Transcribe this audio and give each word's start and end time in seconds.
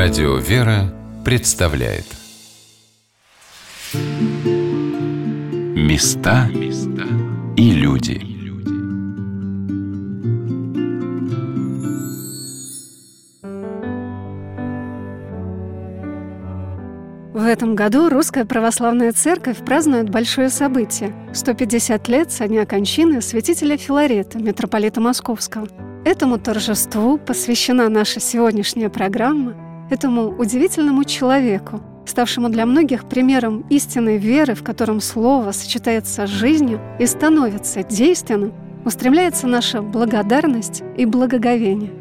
Радио 0.00 0.36
«Вера» 0.36 0.94
представляет. 1.24 2.04
Места 5.74 6.48
и 7.56 7.72
люди. 7.72 8.22
В 17.34 17.44
этом 17.44 17.74
году 17.74 18.08
Русская 18.08 18.44
Православная 18.44 19.10
Церковь 19.10 19.64
празднует 19.64 20.10
большое 20.10 20.48
событие– 20.48 21.12
150 21.34 22.06
лет 22.06 22.30
со 22.30 22.46
дня 22.46 22.66
кончины 22.66 23.20
святителя 23.20 23.76
Филарета, 23.76 24.38
митрополита 24.38 25.00
Московского. 25.00 25.66
Этому 26.04 26.38
торжеству 26.38 27.18
посвящена 27.18 27.88
наша 27.88 28.20
сегодняшняя 28.20 28.90
программа, 28.90 29.67
этому 29.90 30.28
удивительному 30.28 31.04
человеку, 31.04 31.80
ставшему 32.06 32.48
для 32.48 32.66
многих 32.66 33.04
примером 33.08 33.64
истинной 33.70 34.18
веры, 34.18 34.54
в 34.54 34.62
котором 34.62 35.00
слово 35.00 35.52
сочетается 35.52 36.26
с 36.26 36.30
жизнью 36.30 36.80
и 36.98 37.06
становится 37.06 37.82
действенным, 37.82 38.52
устремляется 38.84 39.46
наша 39.46 39.82
благодарность 39.82 40.82
и 40.96 41.04
благоговение. 41.04 41.92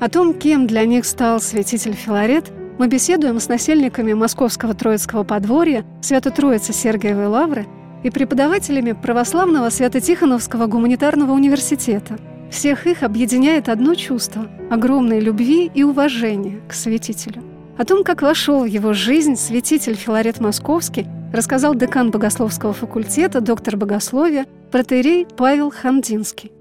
О 0.00 0.08
том, 0.08 0.34
кем 0.34 0.66
для 0.66 0.84
них 0.84 1.04
стал 1.06 1.40
святитель 1.40 1.94
Филарет, 1.94 2.52
мы 2.78 2.88
беседуем 2.88 3.40
с 3.40 3.48
насельниками 3.48 4.12
Московского 4.12 4.74
Троицкого 4.74 5.24
подворья 5.24 5.86
Свято-Троицы 6.02 6.74
Сергиевой 6.74 7.26
Лавры 7.26 7.66
и 8.02 8.10
преподавателями 8.10 8.92
Православного 8.92 9.70
Свято-Тихоновского 9.70 10.66
гуманитарного 10.66 11.32
университета. 11.32 12.18
Всех 12.50 12.86
их 12.86 13.02
объединяет 13.02 13.68
одно 13.68 13.94
чувство– 13.94 14.48
огромной 14.70 15.20
любви 15.20 15.70
и 15.74 15.82
уважения 15.82 16.60
к 16.68 16.72
святителю. 16.72 17.42
О 17.76 17.84
том, 17.84 18.04
как 18.04 18.22
вошел 18.22 18.62
в 18.62 18.66
его 18.66 18.92
жизнь 18.92 19.36
святитель 19.36 19.94
Филарет 19.94 20.40
Московский, 20.40 21.06
рассказал 21.32 21.74
декан 21.74 22.10
Богословского 22.10 22.72
факультета, 22.72 23.40
доктор 23.40 23.76
богословия, 23.76 24.46
протеерей 24.70 25.26
Павел 25.36 25.70
Хандинский. 25.70 26.52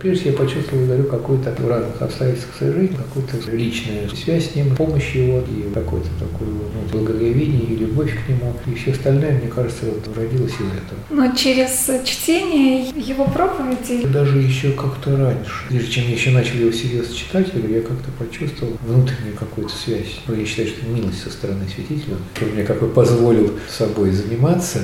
Прежде 0.00 0.30
я 0.30 0.36
почувствовал, 0.36 0.84
говорю, 0.84 1.04
какую-то 1.04 1.54
в 1.58 1.68
разных 1.68 2.00
обстоятельствах 2.02 2.56
своей 2.56 2.72
жизни, 2.72 2.96
какую-то 2.96 3.50
личную 3.50 4.10
связь 4.10 4.50
с 4.50 4.54
ним, 4.54 4.74
помощь 4.76 5.14
его 5.14 5.40
и 5.40 5.72
какое-то 5.72 6.08
такое 6.18 6.48
ну, 6.48 6.90
благоговение 6.92 7.62
и 7.62 7.76
любовь 7.76 8.12
к 8.12 8.28
нему. 8.28 8.54
И 8.66 8.74
все 8.74 8.92
остальное, 8.92 9.38
мне 9.38 9.48
кажется, 9.48 9.86
вот, 9.86 10.16
родилось 10.16 10.52
из 10.52 10.60
этого. 10.60 11.00
Но 11.10 11.34
через 11.34 11.90
чтение 12.04 12.88
его 12.90 13.24
проповедей... 13.24 14.06
Даже 14.06 14.38
еще 14.38 14.72
как-то 14.72 15.16
раньше, 15.16 15.52
прежде 15.68 15.90
чем 15.90 16.04
я 16.08 16.14
еще 16.14 16.30
начал 16.30 16.56
его 16.56 16.72
серьезно 16.72 17.14
читать, 17.14 17.48
я 17.54 17.80
как-то 17.80 18.10
почувствовал 18.18 18.76
внутреннюю 18.86 19.36
какую-то 19.38 19.72
связь. 19.74 20.20
Ну, 20.26 20.34
я 20.34 20.44
считаю, 20.44 20.68
что 20.68 20.86
милость 20.86 21.22
со 21.22 21.30
стороны 21.30 21.64
святителя, 21.74 22.16
который 22.34 22.54
мне 22.54 22.64
как 22.64 22.80
бы 22.80 22.88
позволил 22.88 23.52
собой 23.68 24.10
заниматься. 24.10 24.80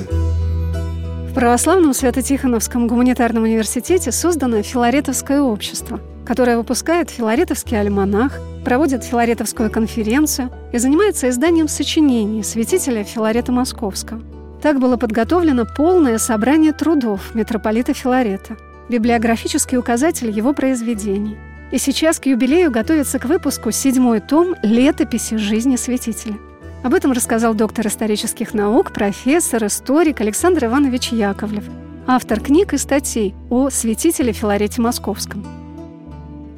В 1.33 1.35
Православном 1.35 1.95
Свято-Тихоновском 1.95 2.85
гуманитарном 2.85 3.41
университете 3.41 4.11
создано 4.11 4.61
Филаретовское 4.61 5.41
общество, 5.41 5.99
которое 6.27 6.57
выпускает 6.57 7.09
Филаретовский 7.09 7.75
альманах, 7.75 8.39
проводит 8.63 9.03
Филаретовскую 9.03 9.71
конференцию 9.71 10.51
и 10.71 10.77
занимается 10.77 11.29
изданием 11.29 11.67
сочинений 11.67 12.43
святителя 12.43 13.03
Филарета 13.03 13.51
Московского. 13.51 14.21
Так 14.61 14.79
было 14.79 14.95
подготовлено 14.95 15.65
полное 15.75 16.19
собрание 16.19 16.71
трудов 16.71 17.33
митрополита 17.33 17.95
Филарета, 17.95 18.55
библиографический 18.87 19.79
указатель 19.79 20.29
его 20.29 20.53
произведений. 20.53 21.37
И 21.71 21.79
сейчас 21.79 22.19
к 22.19 22.27
юбилею 22.27 22.69
готовится 22.69 23.17
к 23.17 23.25
выпуску 23.25 23.71
седьмой 23.71 24.19
том 24.19 24.55
«Летописи 24.61 25.37
жизни 25.37 25.77
святителя». 25.77 26.35
Об 26.83 26.93
этом 26.93 27.13
рассказал 27.13 27.53
доктор 27.53 27.87
исторических 27.87 28.53
наук, 28.53 28.91
профессор, 28.91 29.65
историк 29.65 30.19
Александр 30.19 30.65
Иванович 30.65 31.13
Яковлев, 31.13 31.63
автор 32.07 32.41
книг 32.41 32.73
и 32.73 32.77
статей 32.77 33.33
о 33.49 33.69
святителе 33.69 34.33
Филарете 34.33 34.81
Московском. 34.81 35.62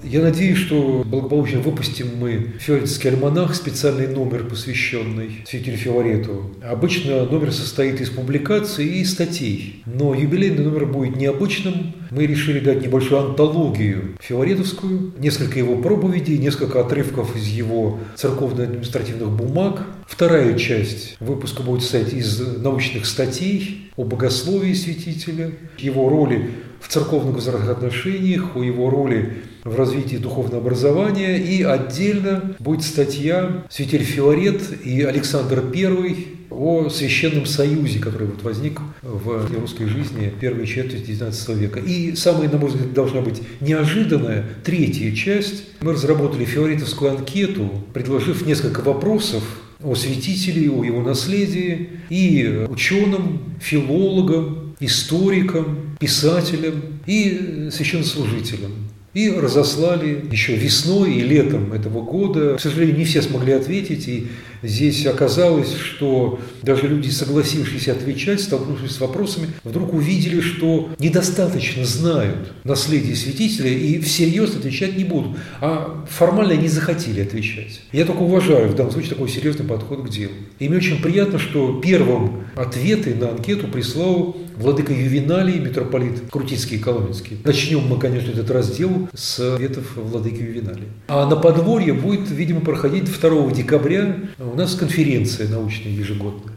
Я 0.05 0.21
надеюсь, 0.21 0.59
что 0.59 1.03
благополучно 1.03 1.61
выпустим 1.61 2.17
мы 2.19 2.51
Филаретский 2.59 3.09
альманах, 3.09 3.55
специальный 3.55 4.07
номер, 4.07 4.45
посвященный 4.45 5.43
святителю 5.47 5.77
Филарету. 5.77 6.51
Обычно 6.63 7.25
номер 7.25 7.51
состоит 7.51 7.99
из 7.99 8.11
публикаций 8.11 8.85
и 8.85 9.03
статей, 9.03 9.81
но 9.87 10.13
юбилейный 10.13 10.63
номер 10.63 10.85
будет 10.85 11.15
необычным. 11.15 11.93
Мы 12.11 12.27
решили 12.27 12.59
дать 12.59 12.83
небольшую 12.83 13.29
антологию 13.29 14.15
филаретовскую, 14.19 15.13
несколько 15.17 15.57
его 15.57 15.75
проповедей, 15.77 16.37
несколько 16.37 16.81
отрывков 16.81 17.35
из 17.35 17.47
его 17.47 17.97
церковно-административных 18.15 19.31
бумаг. 19.31 19.87
Вторая 20.07 20.55
часть 20.55 21.17
выпуска 21.19 21.63
будет 21.63 21.81
состоять 21.81 22.13
из 22.13 22.39
научных 22.59 23.07
статей 23.07 23.89
о 23.95 24.03
богословии 24.03 24.73
святителя, 24.73 25.51
его 25.79 26.09
роли 26.09 26.51
в 26.79 26.89
церковных 26.89 27.47
отношениях, 27.47 28.55
о 28.55 28.61
его 28.61 28.91
роли 28.91 29.37
в 29.65 29.75
развитии 29.75 30.17
духовного 30.17 30.61
образования. 30.61 31.37
И 31.37 31.63
отдельно 31.63 32.55
будет 32.59 32.83
статья 32.83 33.65
«Святитель 33.69 34.03
Филарет 34.03 34.61
и 34.85 35.01
Александр 35.01 35.63
I 35.73 36.15
о 36.51 36.87
Священном 36.89 37.45
Союзе, 37.47 37.99
который 37.99 38.27
вот 38.27 38.43
возник 38.43 38.79
в 39.01 39.49
русской 39.59 39.87
жизни 39.87 40.31
первой 40.39 40.67
четверти 40.67 41.11
XIX 41.11 41.55
века. 41.57 41.79
И 41.79 42.15
самая, 42.15 42.47
на 42.47 42.57
мой 42.57 42.69
взгляд, 42.69 42.93
должна 42.93 43.21
быть 43.21 43.41
неожиданная 43.59 44.45
третья 44.63 45.11
часть. 45.13 45.65
Мы 45.81 45.93
разработали 45.93 46.45
филаретовскую 46.45 47.11
анкету, 47.11 47.83
предложив 47.93 48.45
несколько 48.45 48.81
вопросов 48.81 49.43
о 49.83 49.95
святителе, 49.95 50.69
о 50.69 50.83
его 50.83 51.01
наследии 51.01 51.89
и 52.09 52.65
ученым, 52.69 53.55
филологам, 53.59 54.75
историкам, 54.79 55.97
писателям 55.99 56.81
и 57.07 57.69
священнослужителям 57.71 58.84
и 59.15 59.31
разослали 59.31 60.25
еще 60.29 60.55
весной 60.55 61.13
и 61.13 61.21
летом 61.21 61.71
этого 61.71 62.01
года. 62.01 62.57
К 62.57 62.61
сожалению, 62.61 62.97
не 62.97 63.05
все 63.05 63.21
смогли 63.21 63.53
ответить, 63.53 64.09
и 64.09 64.27
здесь 64.61 65.05
оказалось, 65.05 65.73
что 65.73 66.39
даже 66.61 66.89
люди, 66.89 67.09
согласившиеся 67.09 67.93
отвечать, 67.93 68.41
столкнувшись 68.41 68.91
с 68.91 68.99
вопросами, 68.99 69.47
вдруг 69.63 69.93
увидели, 69.93 70.41
что 70.41 70.89
недостаточно 70.99 71.85
знают 71.85 72.51
наследие 72.65 73.15
святителя 73.15 73.69
и 73.69 73.99
всерьез 73.99 74.53
отвечать 74.53 74.97
не 74.97 75.05
будут, 75.05 75.37
а 75.61 76.05
формально 76.09 76.53
не 76.53 76.67
захотели 76.67 77.21
отвечать. 77.21 77.81
Я 77.93 78.03
только 78.03 78.19
уважаю 78.19 78.67
в 78.67 78.75
данном 78.75 78.91
случае 78.91 79.11
такой 79.11 79.29
серьезный 79.29 79.65
подход 79.65 80.05
к 80.05 80.09
делу. 80.09 80.33
И 80.59 80.67
мне 80.67 80.77
очень 80.77 81.01
приятно, 81.01 81.39
что 81.39 81.79
первым 81.81 82.43
ответы 82.55 83.15
на 83.15 83.29
анкету 83.29 83.69
прислал 83.69 84.35
владыка 84.57 84.93
Ювеналий, 84.93 85.59
митрополит 85.59 86.29
Крутицкий 86.31 86.77
и 86.77 86.79
Коломенский. 86.79 87.37
Начнем 87.43 87.87
мы, 87.87 87.99
конечно, 87.99 88.31
этот 88.31 88.49
раздел 88.51 89.09
с 89.13 89.39
ответов 89.39 89.95
владыки 89.95 90.41
Ювеналия. 90.41 90.87
А 91.07 91.25
на 91.27 91.35
подворье 91.35 91.93
будет, 91.93 92.29
видимо, 92.29 92.61
проходить 92.61 93.05
2 93.05 93.51
декабря 93.51 94.15
у 94.39 94.55
нас 94.55 94.75
конференция 94.75 95.47
научная 95.49 95.91
ежегодная. 95.91 96.53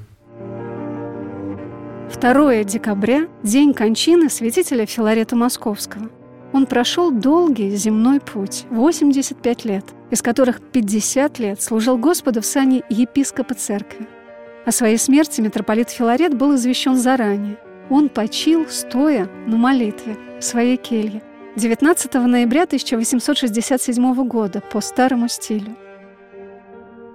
2 2.20 2.64
декабря– 2.64 3.28
день 3.42 3.74
кончины 3.74 4.30
святителя 4.30 4.86
Филарета 4.86 5.36
Московского. 5.36 6.10
Он 6.52 6.66
прошел 6.66 7.10
долгий 7.10 7.76
земной 7.76 8.20
путь– 8.20 8.64
85 8.70 9.64
лет, 9.66 9.84
из 10.10 10.22
которых 10.22 10.60
50 10.62 11.38
лет 11.38 11.60
служил 11.60 11.98
Господу 11.98 12.40
в 12.40 12.46
сане 12.46 12.82
епископа 12.88 13.54
церкви. 13.54 14.06
О 14.64 14.72
своей 14.72 14.96
смерти 14.98 15.40
митрополит 15.42 15.90
Филарет 15.90 16.36
был 16.36 16.56
извещен 16.56 16.96
заранее– 16.96 17.58
он 17.90 18.08
почил, 18.08 18.66
стоя 18.68 19.28
на 19.46 19.56
молитве 19.56 20.16
в 20.40 20.44
своей 20.44 20.76
келье 20.76 21.22
19 21.56 22.14
ноября 22.14 22.64
1867 22.64 24.28
года 24.28 24.62
по 24.72 24.80
старому 24.80 25.28
стилю. 25.28 25.76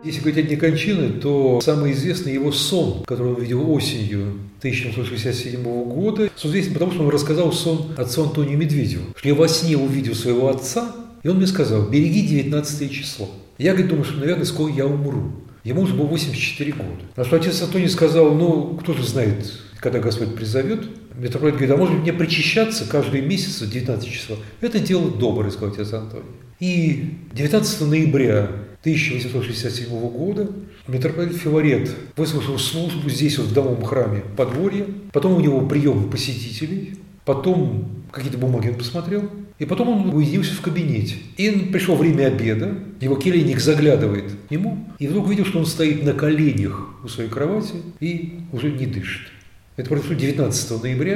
Если 0.04 0.20
говорить 0.20 0.44
о 0.44 0.48
дне 0.48 0.58
кончины, 0.58 1.10
то 1.14 1.62
самый 1.62 1.94
известный 1.94 2.34
его 2.34 2.52
сон, 2.52 3.04
который 3.06 3.36
он 3.36 3.42
видел 3.42 3.72
осенью 3.72 4.34
1867 4.60 5.64
года, 5.64 6.30
сон 6.36 6.52
известен 6.52 6.74
потому, 6.74 6.92
что 6.92 7.04
он 7.04 7.10
рассказал 7.10 7.54
сон 7.54 7.94
отцу 7.98 8.24
Антонию 8.24 8.58
Медведеву, 8.58 9.04
что 9.16 9.30
я 9.30 9.36
во 9.36 9.48
сне 9.48 9.78
увидел 9.78 10.14
своего 10.14 10.50
отца, 10.50 10.94
и 11.24 11.30
он 11.30 11.38
мне 11.38 11.48
сказал, 11.48 11.84
береги 11.84 12.28
19 12.28 12.92
число. 12.92 13.30
Я, 13.58 13.72
говорит, 13.72 13.92
думаю, 13.92 14.04
что, 14.04 14.20
наверное, 14.20 14.46
скоро 14.46 14.74
я 14.74 14.86
умру. 14.86 15.32
Ему 15.64 15.84
уже 15.84 15.94
было 15.94 16.08
84 16.08 16.74
года. 16.74 16.90
На 17.16 17.24
что 17.24 17.38
отец 17.38 17.62
Антоний 17.62 17.88
сказал, 17.88 18.34
ну, 18.34 18.78
кто 18.82 18.92
же 18.92 19.04
знает, 19.04 19.54
когда 19.84 20.00
Господь 20.00 20.34
призовет, 20.34 20.88
митрополит 21.14 21.56
говорит, 21.56 21.72
а 21.72 21.78
может 21.78 22.00
мне 22.00 22.14
причащаться 22.14 22.88
каждый 22.90 23.20
месяц 23.20 23.62
19 23.62 24.10
числа? 24.10 24.38
Это 24.62 24.80
дело 24.80 25.12
доброе, 25.12 25.52
сказал 25.52 25.74
отец 25.74 25.92
Антоний. 25.92 26.24
И 26.62 27.18
19 27.34 27.82
ноября 27.82 28.50
1867 28.80 29.90
года 29.90 30.50
митрополит 30.88 31.36
Филарет 31.36 31.92
выслушал 32.16 32.58
службу 32.58 33.10
здесь, 33.10 33.38
вот 33.38 33.48
в 33.48 33.54
домом 33.54 33.84
храме 33.84 34.24
подворье, 34.38 34.86
потом 35.12 35.34
у 35.34 35.42
него 35.42 35.68
прием 35.68 36.10
посетителей, 36.10 36.96
потом 37.26 38.06
какие-то 38.12 38.38
бумаги 38.38 38.70
он 38.70 38.76
посмотрел, 38.76 39.30
И 39.60 39.66
потом 39.66 39.90
он 39.90 40.16
уединился 40.16 40.54
в 40.54 40.62
кабинете. 40.62 41.16
И 41.36 41.50
пришло 41.74 41.96
время 41.98 42.28
обеда, 42.28 42.74
его 43.02 43.16
келейник 43.16 43.60
заглядывает 43.60 44.32
к 44.48 44.52
нему, 44.52 44.88
и 44.98 45.08
вдруг 45.08 45.30
видел, 45.30 45.46
что 45.46 45.60
он 45.60 45.66
стоит 45.66 46.04
на 46.04 46.14
коленях 46.14 46.88
у 47.04 47.10
своей 47.10 47.30
кровати 47.30 47.76
и 48.00 48.40
уже 48.54 48.72
не 48.72 48.86
дышит. 48.86 49.33
Это 49.76 49.90
произошло 49.90 50.14
19 50.14 50.84
ноября 50.84 51.16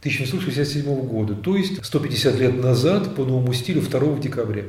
1767 0.00 0.82
года, 1.06 1.34
то 1.34 1.56
есть 1.56 1.84
150 1.84 2.38
лет 2.38 2.62
назад 2.62 3.14
по 3.14 3.24
новому 3.24 3.52
стилю 3.52 3.82
2 3.82 4.18
декабря. 4.18 4.64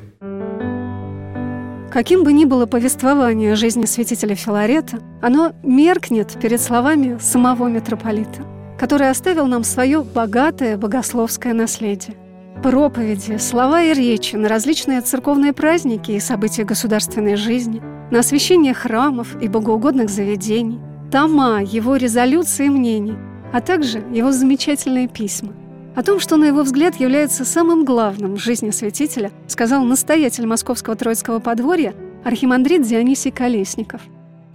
Каким 1.89 2.24
бы 2.24 2.33
ни 2.33 2.44
было 2.44 2.65
повествование 2.65 3.53
о 3.53 3.56
жизни 3.56 3.86
святителя 3.86 4.36
Филарета, 4.36 5.00
оно 5.21 5.53
меркнет 5.63 6.38
перед 6.41 6.59
словами 6.59 7.18
самого 7.21 7.69
митрополита, 7.69 8.45
который 8.77 9.09
оставил 9.09 9.47
нам 9.47 9.63
свое 9.63 10.03
богатое 10.03 10.77
богословское 10.77 11.53
наследие. 11.53 12.18
Проповеди, 12.62 13.38
слова 13.38 13.81
и 13.83 13.94
речи 13.94 14.36
на 14.36 14.50
различные 14.50 15.00
церковные 15.00 15.53
праздники 15.53 16.12
и 16.12 16.19
события 16.19 16.65
государственной 16.65 17.38
жизни, 17.38 17.81
на 18.12 18.19
освящение 18.19 18.74
храмов 18.74 19.41
и 19.41 19.47
богоугодных 19.47 20.09
заведений, 20.09 20.80
тома 21.09 21.63
его 21.63 21.95
резолюции 21.95 22.65
и 22.65 22.69
мнений, 22.69 23.15
а 23.51 23.62
также 23.62 24.00
его 24.12 24.31
замечательные 24.31 25.07
письма– 25.07 25.54
о 26.00 26.04
том, 26.04 26.22
что, 26.22 26.38
на 26.38 26.46
его 26.46 26.63
взгляд, 26.63 26.98
является 27.00 27.44
самым 27.44 27.84
главным 27.84 28.36
в 28.36 28.40
жизни 28.40 28.72
святителя, 28.72 29.31
сказал 29.48 29.84
настоятель 29.84 30.46
Московского 30.46 30.96
Троицкого 30.96 31.40
подворья 31.40 31.94
архимандрит 32.24 32.88
Дионисий 32.88 33.31
Колесников. 33.31 34.01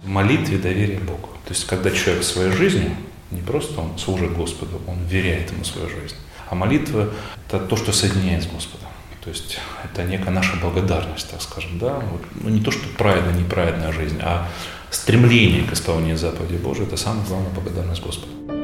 В 0.03 0.07
молитве 0.07 0.57
доверие 0.57 0.99
Богу. 0.99 1.29
То 1.45 1.53
есть, 1.53 1.67
когда 1.67 1.91
человек 1.91 2.23
в 2.23 2.25
своей 2.25 2.51
жизни, 2.51 2.89
не 3.29 3.41
просто 3.41 3.79
он 3.79 3.97
служит 3.99 4.33
Господу, 4.35 4.81
он 4.87 4.97
веряет 5.07 5.51
ему 5.51 5.63
свою 5.63 5.87
жизнь, 5.87 6.15
а 6.49 6.55
молитва– 6.55 7.11
это 7.47 7.59
то, 7.59 7.75
что 7.75 7.91
соединяет 7.91 8.43
с 8.43 8.47
Господом. 8.47 8.87
То 9.23 9.29
есть 9.29 9.59
это 9.83 10.03
некая 10.03 10.31
наша 10.31 10.55
благодарность, 10.57 11.29
так 11.29 11.43
скажем, 11.43 11.77
да, 11.77 11.99
вот, 12.11 12.21
ну 12.41 12.49
не 12.49 12.61
то, 12.61 12.71
что 12.71 12.87
праведная, 12.97 13.33
неправедная 13.33 13.91
жизнь, 13.91 14.19
а 14.21 14.47
стремление 14.89 15.63
к 15.63 15.73
исполнению 15.73 16.17
заповеди 16.17 16.57
Божией– 16.57 16.87
это 16.87 16.97
самая 16.97 17.25
главная 17.25 17.51
благодарность 17.51 18.01
Господу. 18.01 18.54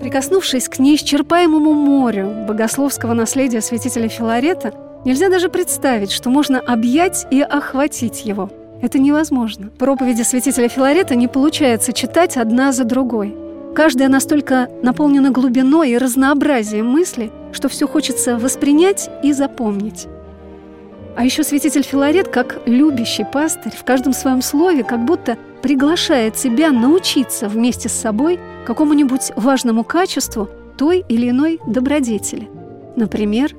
Прикоснувшись 0.00 0.68
к 0.68 0.78
неисчерпаемому 0.78 1.72
морю 1.72 2.44
богословского 2.46 3.14
наследия 3.14 3.60
святителя 3.60 4.08
Филарета, 4.08 4.72
нельзя 5.04 5.28
даже 5.28 5.48
представить, 5.48 6.12
что 6.12 6.30
можно 6.30 6.60
объять 6.60 7.26
и 7.30 7.40
охватить 7.40 8.24
его. 8.24 8.50
Это 8.80 8.98
невозможно. 8.98 9.70
Проповеди 9.76 10.22
святителя 10.22 10.68
Филарета 10.68 11.16
не 11.16 11.26
получается 11.26 11.92
читать 11.92 12.36
одна 12.36 12.72
за 12.72 12.84
другой. 12.84 13.34
Каждая 13.74 14.08
настолько 14.08 14.68
наполнена 14.82 15.30
глубиной 15.30 15.90
и 15.90 15.98
разнообразием 15.98 16.86
мыслей, 16.86 17.32
что 17.52 17.68
все 17.68 17.88
хочется 17.88 18.38
воспринять 18.38 19.10
и 19.22 19.32
запомнить. 19.32 20.06
А 21.18 21.24
еще 21.24 21.42
святитель 21.42 21.82
Филарет, 21.82 22.28
как 22.28 22.60
любящий 22.64 23.24
пастырь, 23.24 23.72
в 23.72 23.82
каждом 23.82 24.12
своем 24.12 24.40
слове 24.40 24.84
как 24.84 25.04
будто 25.04 25.36
приглашает 25.62 26.34
тебя 26.34 26.70
научиться 26.70 27.48
вместе 27.48 27.88
с 27.88 27.92
собой 27.92 28.38
какому-нибудь 28.64 29.32
важному 29.34 29.82
качеству 29.82 30.48
той 30.76 31.04
или 31.08 31.30
иной 31.30 31.58
добродетели. 31.66 32.48
Например, 32.94 33.50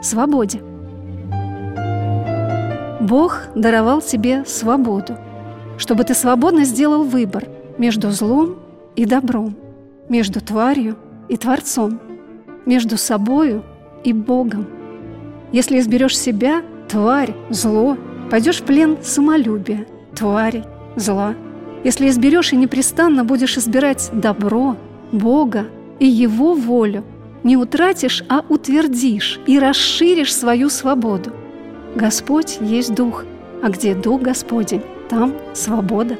свободе. 0.00 0.62
Бог 3.02 3.42
даровал 3.54 4.00
тебе 4.00 4.46
свободу, 4.46 5.18
чтобы 5.76 6.04
ты 6.04 6.14
свободно 6.14 6.64
сделал 6.64 7.04
выбор 7.04 7.44
между 7.76 8.10
злом 8.10 8.56
и 8.96 9.04
добром, 9.04 9.54
между 10.08 10.40
тварью 10.40 10.96
и 11.28 11.36
Творцом, 11.36 12.00
между 12.64 12.96
собою 12.96 13.62
и 14.02 14.14
Богом. 14.14 14.66
Если 15.52 15.78
изберешь 15.78 16.18
себя, 16.18 16.62
тварь, 16.92 17.34
зло, 17.48 17.96
пойдешь 18.30 18.60
в 18.60 18.64
плен 18.64 18.98
самолюбия, 19.02 19.86
твари, 20.14 20.62
зла. 20.94 21.34
Если 21.84 22.08
изберешь 22.10 22.52
и 22.52 22.56
непрестанно 22.56 23.24
будешь 23.24 23.56
избирать 23.56 24.10
добро, 24.12 24.76
Бога 25.10 25.68
и 25.98 26.06
Его 26.06 26.52
волю, 26.52 27.02
не 27.44 27.56
утратишь, 27.56 28.22
а 28.28 28.44
утвердишь 28.46 29.40
и 29.46 29.58
расширишь 29.58 30.34
свою 30.34 30.68
свободу. 30.68 31.32
Господь 31.96 32.58
есть 32.60 32.94
Дух, 32.94 33.24
а 33.62 33.70
где 33.70 33.94
Дух 33.94 34.20
Господень, 34.20 34.82
там 35.08 35.32
свобода. 35.54 36.18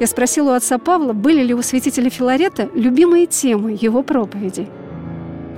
Я 0.00 0.06
спросила 0.06 0.52
у 0.52 0.54
отца 0.54 0.78
Павла, 0.78 1.12
были 1.12 1.42
ли 1.42 1.52
у 1.52 1.60
святителя 1.60 2.08
Филарета 2.08 2.70
любимые 2.74 3.26
темы 3.26 3.76
его 3.78 4.02
проповедей– 4.02 4.68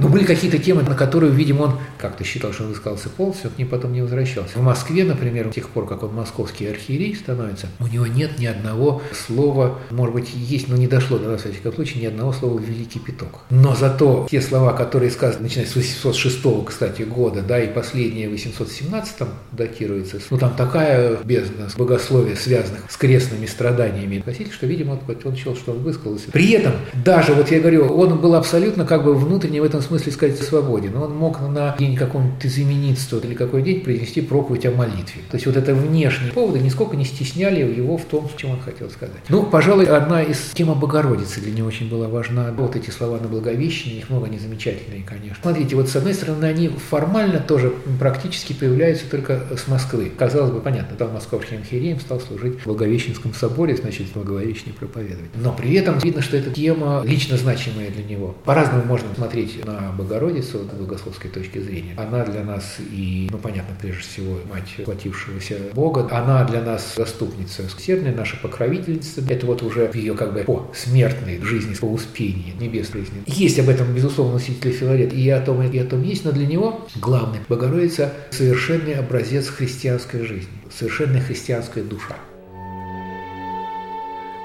но 0.00 0.08
были 0.08 0.24
какие-то 0.24 0.58
темы, 0.58 0.82
на 0.82 0.94
которые, 0.94 1.32
видимо, 1.32 1.62
он 1.62 1.72
как-то 1.98 2.24
считал, 2.24 2.52
что 2.52 2.64
он 2.64 2.70
высказался 2.70 3.08
полностью, 3.08 3.50
к 3.50 3.58
ним 3.58 3.68
потом 3.68 3.92
не 3.92 4.02
возвращался. 4.02 4.58
В 4.58 4.62
Москве, 4.62 5.04
например, 5.04 5.50
с 5.50 5.54
тех 5.54 5.68
пор, 5.68 5.86
как 5.86 6.02
он 6.02 6.14
московский 6.14 6.66
архиерей 6.66 7.14
становится, 7.14 7.68
у 7.80 7.86
него 7.86 8.06
нет 8.06 8.38
ни 8.38 8.46
одного 8.46 9.02
слова, 9.12 9.78
может 9.90 10.14
быть, 10.14 10.30
есть, 10.34 10.68
но 10.68 10.76
не 10.76 10.86
дошло 10.86 11.18
до 11.18 11.30
нас, 11.30 11.42
в 11.42 11.50
всяком 11.50 11.74
случае, 11.74 12.02
ни 12.02 12.06
одного 12.06 12.32
слова 12.32 12.58
«великий 12.58 12.98
пяток». 12.98 13.40
Но 13.50 13.74
зато 13.74 14.26
те 14.30 14.40
слова, 14.40 14.72
которые 14.72 15.10
сказаны, 15.10 15.44
начиная 15.44 15.66
с 15.66 15.74
806, 15.74 16.64
кстати, 16.66 17.02
года, 17.02 17.42
да, 17.42 17.62
и 17.62 17.72
последние 17.72 18.28
в 18.28 18.32
817 18.32 19.28
датируются, 19.52 20.18
ну, 20.30 20.38
там 20.38 20.54
такая 20.54 21.16
бездна 21.24 21.68
богословия, 21.76 22.36
связанных 22.36 22.90
с 22.90 22.96
крестными 22.96 23.46
страданиями, 23.46 24.22
Василий, 24.24 24.50
что, 24.50 24.66
видимо, 24.66 24.98
он 25.24 25.36
счел, 25.36 25.56
что 25.56 25.72
он 25.72 25.78
высказался. 25.78 26.30
При 26.30 26.50
этом, 26.50 26.72
даже, 26.94 27.32
вот 27.34 27.50
я 27.50 27.60
говорю, 27.60 27.86
он 27.86 28.18
был 28.18 28.34
абсолютно 28.34 28.84
как 28.84 29.04
бы 29.04 29.14
внутренне 29.14 29.60
в 29.60 29.64
этом 29.64 29.82
смысле 29.86 30.12
сказать 30.12 30.40
о 30.40 30.44
свободе, 30.44 30.90
но 30.90 31.04
он 31.04 31.16
мог 31.16 31.40
на 31.40 31.76
день 31.78 31.96
какого-нибудь 31.96 32.44
измениться 32.44 33.16
или 33.18 33.34
какой 33.34 33.62
день 33.62 33.80
произнести 33.80 34.20
проповедь 34.20 34.66
о 34.66 34.70
молитве. 34.70 35.22
То 35.30 35.36
есть 35.36 35.46
вот 35.46 35.56
это 35.56 35.74
внешние 35.74 36.32
поводы 36.32 36.58
нисколько 36.58 36.96
не 36.96 37.04
стесняли 37.04 37.60
его 37.60 37.96
в 37.96 38.04
том, 38.04 38.28
чем 38.36 38.50
он 38.50 38.60
хотел 38.60 38.90
сказать. 38.90 39.16
Ну, 39.28 39.44
пожалуй, 39.44 39.86
одна 39.86 40.22
из 40.22 40.38
тем 40.54 40.66
Богородицы 40.74 41.40
для 41.40 41.52
него 41.52 41.68
очень 41.68 41.88
была 41.88 42.08
важна. 42.08 42.52
Вот 42.56 42.76
эти 42.76 42.90
слова 42.90 43.18
на 43.18 43.28
Благовещение, 43.28 44.00
их 44.00 44.10
много, 44.10 44.26
они 44.26 44.38
замечательные, 44.38 45.02
конечно. 45.02 45.36
Смотрите, 45.42 45.76
вот 45.76 45.88
с 45.88 45.96
одной 45.96 46.14
стороны, 46.14 46.44
они 46.44 46.68
формально 46.68 47.40
тоже 47.40 47.72
практически 47.98 48.52
появляются 48.52 49.04
только 49.08 49.42
с 49.56 49.68
Москвы. 49.68 50.10
Казалось 50.16 50.50
бы, 50.50 50.60
понятно, 50.60 50.96
там 50.96 51.12
московским 51.12 51.58
архиереем 51.58 52.00
стал 52.00 52.20
служить 52.20 52.60
в 52.60 52.64
Благовещенском 52.64 53.34
соборе, 53.34 53.76
значит, 53.76 54.06
Благовещение 54.14 54.74
проповедовать. 54.74 55.30
Но 55.34 55.52
при 55.52 55.74
этом 55.74 55.98
видно, 55.98 56.22
что 56.22 56.36
эта 56.36 56.50
тема 56.50 57.02
лично 57.04 57.36
значимая 57.36 57.90
для 57.90 58.04
него. 58.04 58.34
По-разному 58.44 58.84
можно 58.84 59.08
смотреть 59.14 59.64
на 59.64 59.75
на 59.80 59.92
Богородицу 59.92 60.58
с 60.58 60.74
богословской 60.74 61.30
точки 61.30 61.58
зрения. 61.58 61.94
Она 61.96 62.24
для 62.24 62.42
нас 62.42 62.76
и, 62.78 63.28
ну, 63.30 63.38
понятно, 63.38 63.74
прежде 63.80 64.02
всего, 64.02 64.38
мать 64.50 64.74
платившегося 64.84 65.56
Бога. 65.74 66.08
Она 66.10 66.44
для 66.44 66.62
нас 66.62 66.94
заступница 66.96 67.64
сердная, 67.78 68.14
наша 68.14 68.36
покровительница. 68.36 69.22
Это 69.28 69.46
вот 69.46 69.62
уже 69.62 69.90
ее 69.94 70.14
как 70.14 70.32
бы 70.32 70.40
по 70.40 70.70
смертной 70.74 71.40
жизни, 71.42 71.74
по 71.74 71.86
успении 71.86 72.54
небесной 72.58 73.02
жизни. 73.02 73.22
Есть 73.26 73.58
об 73.58 73.68
этом, 73.68 73.92
безусловно, 73.94 74.34
носитель 74.34 74.72
Филарет, 74.72 75.12
и 75.12 75.28
о 75.30 75.40
том, 75.40 75.62
и 75.62 75.78
о 75.78 75.84
том 75.84 76.02
есть, 76.02 76.24
но 76.24 76.32
для 76.32 76.46
него 76.46 76.86
главный 76.96 77.40
Богородица– 77.48 78.12
совершенный 78.30 78.94
образец 78.94 79.48
христианской 79.48 80.24
жизни, 80.24 80.52
совершенная 80.70 81.20
христианская 81.20 81.82
душа. 81.82 82.16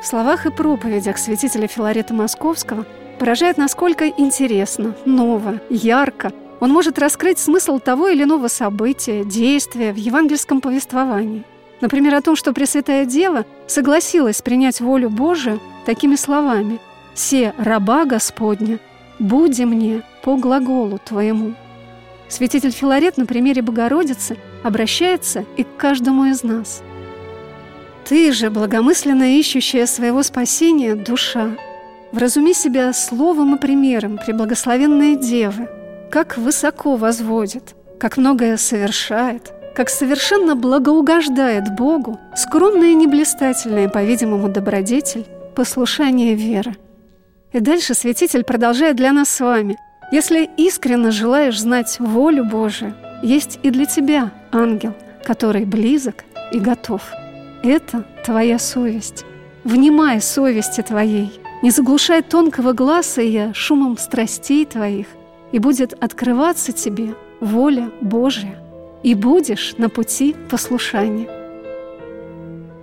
В 0.01 0.05
словах 0.05 0.45
и 0.47 0.51
проповедях 0.51 1.17
святителя 1.17 1.67
Филарета 1.67 2.13
Московского– 2.13 2.85
поражает, 3.21 3.59
насколько 3.59 4.07
интересно, 4.07 4.95
ново, 5.05 5.61
ярко 5.69 6.33
он 6.59 6.71
может 6.71 6.97
раскрыть 6.97 7.37
смысл 7.37 7.77
того 7.77 8.07
или 8.07 8.23
иного 8.23 8.47
события, 8.47 9.23
действия 9.23 9.93
в 9.93 9.95
евангельском 9.95 10.59
повествовании. 10.59 11.43
Например, 11.81 12.15
о 12.15 12.21
том, 12.21 12.35
что 12.35 12.51
Пресвятая 12.51 13.05
Дева 13.05 13.45
согласилась 13.67 14.41
принять 14.41 14.81
волю 14.81 15.11
Божию 15.11 15.59
такими 15.85 16.15
словами 16.15 16.79
«Се 17.13 17.53
раба 17.59 18.05
Господня, 18.05 18.79
буди 19.19 19.65
мне 19.65 20.01
по 20.23 20.35
глаголу 20.35 20.97
Твоему». 20.97 21.53
Святитель 22.27 22.71
Филарет 22.71 23.17
на 23.17 23.27
примере 23.27 23.61
Богородицы 23.61 24.35
обращается 24.63 25.45
и 25.57 25.63
к 25.63 25.77
каждому 25.77 26.25
из 26.25 26.41
нас. 26.41 26.81
«Ты 28.03 28.31
же, 28.31 28.49
благомысленно 28.49 29.37
ищущая 29.37 29.85
своего 29.85 30.23
спасения, 30.23 30.95
душа, 30.95 31.51
Вразуми 32.11 32.53
себя 32.53 32.91
словом 32.91 33.55
и 33.55 33.59
примером, 33.59 34.17
преблагословенные 34.17 35.15
девы, 35.15 35.69
как 36.11 36.37
высоко 36.37 36.97
возводит, 36.97 37.73
как 37.99 38.17
многое 38.17 38.57
совершает, 38.57 39.53
как 39.73 39.89
совершенно 39.89 40.57
благоугождает 40.57 41.73
Богу, 41.73 42.19
скромная 42.35 42.89
и 42.89 42.95
неблистательная, 42.95 43.87
по-видимому, 43.87 44.49
добродетель, 44.49 45.25
послушание 45.55 46.35
веры. 46.35 46.75
И 47.53 47.61
дальше 47.61 47.93
святитель 47.93 48.43
продолжает 48.43 48.97
для 48.97 49.13
нас 49.13 49.29
с 49.29 49.39
вами. 49.39 49.77
Если 50.11 50.49
искренне 50.57 51.11
желаешь 51.11 51.61
знать 51.61 51.97
волю 51.99 52.43
Божию, 52.43 52.93
есть 53.23 53.57
и 53.63 53.69
для 53.69 53.85
тебя 53.85 54.31
ангел, 54.51 54.93
который 55.23 55.63
близок 55.63 56.25
и 56.51 56.59
готов. 56.59 57.03
Это 57.63 58.03
твоя 58.25 58.59
совесть. 58.59 59.23
Внимай 59.63 60.19
совести 60.19 60.81
твоей– 60.81 61.31
не 61.61 61.69
заглушай 61.69 62.23
тонкого 62.23 62.73
глаза 62.73 63.21
я 63.21 63.53
шумом 63.53 63.97
страстей 63.97 64.65
твоих, 64.65 65.07
и 65.51 65.59
будет 65.59 65.93
открываться 66.03 66.71
тебе 66.71 67.15
воля 67.39 67.91
Божия, 68.01 68.57
и 69.03 69.13
будешь 69.13 69.75
на 69.77 69.89
пути 69.89 70.35
послушания. 70.49 71.27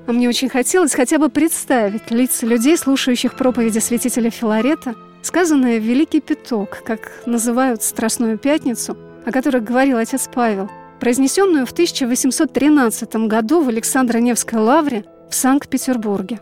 А 0.06 0.12
мне 0.12 0.28
очень 0.28 0.48
хотелось 0.48 0.94
хотя 0.94 1.18
бы 1.18 1.28
представить 1.28 2.10
лица 2.10 2.46
людей, 2.46 2.78
слушающих 2.78 3.36
проповеди 3.36 3.78
святителя 3.78 4.30
Филарета, 4.30 4.94
сказанное 5.22 5.78
Великий 5.78 6.20
Пяток, 6.20 6.82
как 6.84 7.22
называют 7.26 7.82
Страстную 7.82 8.38
Пятницу, 8.38 8.96
о 9.26 9.32
которой 9.32 9.60
говорил 9.60 9.98
отец 9.98 10.28
Павел, 10.32 10.70
произнесенную 11.00 11.66
в 11.66 11.72
1813 11.72 13.16
году 13.26 13.60
в 13.60 13.68
Александро-Невской 13.68 14.58
лавре 14.58 15.04
в 15.28 15.34
Санкт-Петербурге. 15.34 16.40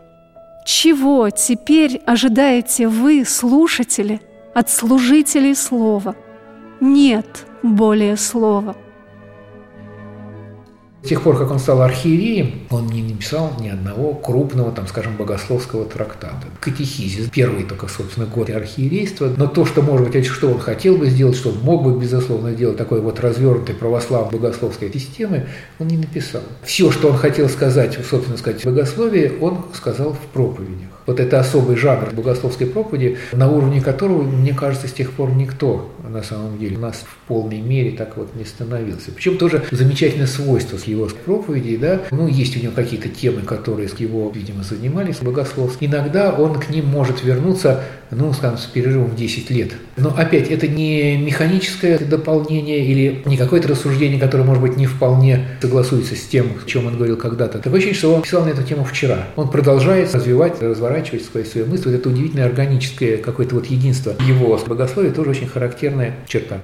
Чего 0.67 1.29
теперь 1.29 2.01
ожидаете 2.05 2.89
вы, 2.89 3.23
слушатели, 3.23 4.19
от 4.53 4.69
служителей 4.69 5.55
слова? 5.55 6.13
Нет 6.81 7.45
более 7.63 8.17
слова– 8.17 8.75
с 11.07 11.09
тех 11.09 11.21
пор, 11.21 11.37
как 11.37 11.51
он 11.51 11.59
стал 11.59 11.81
архиереем, 11.83 12.67
он 12.69 12.87
не 12.87 13.01
написал 13.01 13.53
ни 13.61 13.69
одного 13.69 14.13
крупного, 14.13 14.73
там, 14.73 14.87
скажем, 14.87 15.15
богословского 15.15 15.85
трактата. 15.85 16.47
Катехизис, 16.59 17.29
первый 17.29 17.63
только, 17.63 17.87
собственно, 17.87 18.25
год 18.25 18.49
архиерейства, 18.49 19.31
но 19.37 19.47
то, 19.47 19.65
что, 19.65 19.81
может 19.81 20.09
быть, 20.09 20.25
что 20.25 20.51
он 20.51 20.59
хотел 20.59 20.97
бы 20.97 21.09
сделать, 21.09 21.37
что 21.37 21.51
он 21.51 21.59
мог 21.59 21.85
бы, 21.85 21.97
безусловно, 21.97 22.51
сделать 22.51 22.75
такой 22.75 22.99
вот 22.99 23.21
развернутой 23.21 23.73
православной 23.73 24.37
богословской 24.37 24.91
системы, 24.91 25.47
он 25.79 25.87
не 25.87 25.95
написал. 25.95 26.41
Все, 26.63 26.91
что 26.91 27.07
он 27.07 27.17
хотел 27.17 27.47
сказать, 27.47 27.97
собственно 28.09 28.37
сказать, 28.37 28.59
в 28.61 28.65
богословии, 28.65 29.31
он 29.39 29.63
сказал 29.73 30.11
в 30.11 30.33
проповедях. 30.33 30.96
Вот 31.07 31.21
это 31.21 31.39
особый 31.39 31.77
жанр 31.77 32.13
богословской 32.13 32.67
проповеди, 32.67 33.17
на 33.31 33.49
уровне 33.49 33.81
которого, 33.81 34.23
мне 34.23 34.53
кажется, 34.53 34.87
с 34.89 34.91
тех 34.91 35.13
пор 35.13 35.31
никто 35.31 35.89
на 36.07 36.21
самом 36.21 36.59
деле 36.59 36.77
у 36.77 36.81
нас 36.81 37.05
в 37.05 37.27
полной 37.27 37.61
мере 37.61 37.91
так 37.91 38.17
вот 38.17 38.35
не 38.35 38.43
становился. 38.43 39.11
Причем 39.11 39.37
тоже 39.37 39.63
замечательное 39.71 40.27
свойство 40.27 40.77
с 40.77 40.83
его 40.83 41.07
проповедей, 41.25 41.77
да, 41.77 42.01
ну, 42.11 42.27
есть 42.27 42.57
у 42.57 42.59
него 42.59 42.73
какие-то 42.73 43.07
темы, 43.07 43.41
которые 43.41 43.87
с 43.87 43.95
его, 43.95 44.29
видимо, 44.29 44.63
занимались 44.63 45.17
богословством. 45.17 45.87
Иногда 45.87 46.33
он 46.33 46.59
к 46.59 46.69
ним 46.69 46.87
может 46.87 47.23
вернуться, 47.23 47.83
ну, 48.11 48.33
скажем, 48.33 48.57
с 48.57 48.65
перерывом 48.65 49.11
в 49.11 49.15
10 49.15 49.49
лет. 49.49 49.71
Но 49.97 50.13
опять, 50.15 50.49
это 50.49 50.67
не 50.67 51.17
механическое 51.17 51.97
дополнение 51.97 52.85
или 52.85 53.23
не 53.25 53.35
какое-то 53.35 53.67
рассуждение, 53.69 54.19
которое, 54.19 54.43
может 54.43 54.61
быть, 54.61 54.77
не 54.77 54.85
вполне 54.85 55.47
согласуется 55.61 56.15
с 56.15 56.21
тем, 56.27 56.51
о 56.63 56.67
чем 56.67 56.85
он 56.85 56.95
говорил 56.95 57.17
когда-то. 57.17 57.57
Такое 57.57 57.79
ощущение, 57.79 57.97
что 57.97 58.13
он 58.13 58.21
писал 58.21 58.45
на 58.45 58.49
эту 58.49 58.63
тему 58.63 58.83
вчера. 58.83 59.27
Он 59.35 59.49
продолжает 59.49 60.13
развивать, 60.13 60.61
разворачивать 60.61 61.25
свои, 61.25 61.43
свои 61.43 61.63
мысли. 61.63 61.89
Вот 61.89 61.95
это 61.95 62.09
удивительное 62.09 62.45
органическое 62.45 63.17
какое-то 63.17 63.55
вот 63.55 63.65
единство 63.65 64.15
его 64.27 64.59
богословия 64.67 65.11
тоже 65.11 65.31
очень 65.31 65.47
характерная 65.47 66.15
черта. 66.27 66.63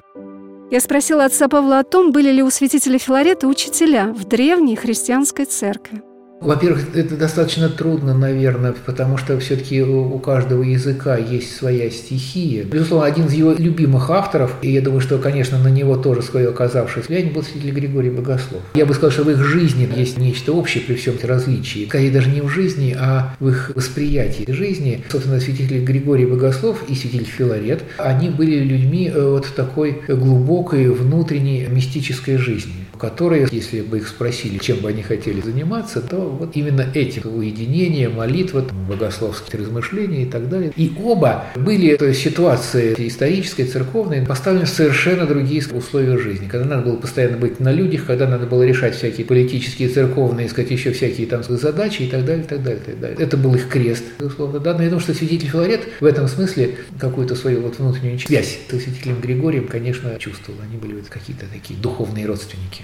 Я 0.72 0.80
спросила 0.80 1.26
отца 1.26 1.48
Павла 1.48 1.80
о 1.80 1.84
том, 1.84 2.12
были 2.12 2.32
ли 2.32 2.44
у 2.44 2.50
святителя 2.50 2.98
Филарета 2.98 3.48
учителя 3.48 4.08
в 4.08 4.26
древней 4.26 4.76
христианской 4.76 5.46
церкви. 5.46 6.02
Во-первых, 6.44 6.96
это 6.96 7.16
достаточно 7.16 7.70
трудно, 7.70 8.14
наверное, 8.14 8.74
потому 8.86 9.18
что 9.18 9.40
все-таки 9.40 9.82
у 9.82 10.20
каждого 10.20 10.62
языка 10.64 11.18
есть 11.18 11.56
своя 11.56 11.90
стихия. 11.90 12.64
Безусловно, 12.64 13.08
один 13.08 13.28
из 13.28 13.34
его 13.34 13.54
любимых 13.54 14.10
авторов, 14.10 14.56
и 14.62 14.72
я 14.72 14.82
думаю, 14.82 15.00
что, 15.00 15.18
конечно, 15.20 15.58
на 15.58 15.70
него 15.70 15.96
тоже 15.96 16.22
свое 16.22 16.50
оказавшееся 16.50 17.08
влияние, 17.08 17.34
был 17.34 17.44
святитель 17.44 17.72
Григорий 17.72 18.10
Богослов. 18.10 18.62
Я 18.76 18.86
бы 18.86 18.94
сказал, 18.94 19.12
что 19.12 19.24
в 19.24 19.30
их 19.30 19.44
жизни 19.44 19.90
есть 19.96 20.18
нечто 20.18 20.52
общее 20.52 20.84
при 20.84 20.96
всем 20.96 21.16
различии. 21.24 21.86
Скорее, 21.88 22.12
даже 22.12 22.30
не 22.30 22.42
в 22.42 22.50
жизни, 22.50 22.96
а 23.00 23.36
в 23.40 23.48
их 23.50 23.72
восприятии 23.76 24.46
жизни. 24.48 25.04
Собственно, 25.10 25.40
святитель 25.40 25.84
Григорий 25.84 26.26
Богослов 26.26 26.84
и 26.90 26.96
святитель 26.96 27.26
Филарет, 27.26 27.84
они 27.98 28.30
были 28.30 28.60
людьми 28.60 29.10
э, 29.14 29.30
вот 29.30 29.48
такой 29.56 30.02
глубокой 30.08 30.90
внутренней 30.90 31.68
мистической 31.70 32.38
жизни 32.38 32.74
которые, 32.98 33.48
если 33.52 33.82
бы 33.82 33.98
их 33.98 34.08
спросили, 34.08 34.58
чем 34.58 34.78
бы 34.78 34.90
они 34.90 35.04
хотели 35.04 35.42
заниматься, 35.42 36.02
то 36.02 36.18
вот 36.18 36.56
именно 36.56 36.86
этим 36.94 37.36
уединение, 37.36 38.10
молитва, 38.10 38.66
богословские 38.88 39.62
размышления 39.62 40.24
и 40.24 40.26
так 40.26 40.50
далее. 40.50 40.72
И 40.76 40.92
оба 41.02 41.46
были 41.56 41.96
то 41.96 42.14
ситуации 42.14 42.96
исторической, 42.98 43.66
церковной, 43.66 44.26
поставлены 44.26 44.66
в 44.66 44.70
совершенно 44.70 45.26
другие 45.26 45.64
условия 45.72 46.18
жизни. 46.18 46.48
Когда 46.48 46.68
надо 46.68 46.90
было 46.90 46.96
постоянно 46.98 47.38
быть 47.38 47.60
на 47.60 47.72
людях, 47.72 48.06
когда 48.06 48.28
надо 48.28 48.46
было 48.46 48.64
решать 48.64 48.96
всякие 48.96 49.26
политические, 49.26 49.90
церковные, 49.90 50.50
сказать, 50.50 50.72
еще 50.72 50.92
всякие 50.92 51.28
там 51.28 51.44
задачи 51.44 52.04
и 52.04 52.08
так 52.10 52.26
далее, 52.26 52.44
и 52.44 52.48
так 52.48 52.64
далее, 52.64 52.82
и 52.82 52.86
так 52.86 53.00
далее. 53.00 53.18
Это 53.20 53.38
был 53.38 53.56
их 53.56 53.70
крест, 53.70 54.04
безусловно. 54.20 54.60
Да? 54.60 54.74
Но 54.74 54.84
я 54.84 54.90
думаю, 54.90 55.02
что 55.02 55.14
святитель 55.14 55.50
Филарет 55.50 55.82
в 56.00 56.06
этом 56.06 56.28
смысле 56.28 56.76
какую-то 57.00 57.36
свою 57.36 57.62
вот 57.62 57.80
внутреннюю 57.80 58.20
связь 58.20 58.60
с 58.70 58.70
святителем 58.70 59.20
Григорием, 59.22 59.68
конечно, 59.68 60.18
чувствовал. 60.20 60.60
Они 60.62 60.78
были 60.78 60.94
вот 60.94 61.10
какие-то 61.10 61.46
такие 61.52 61.80
духовные 61.80 62.26
родственники. 62.26 62.84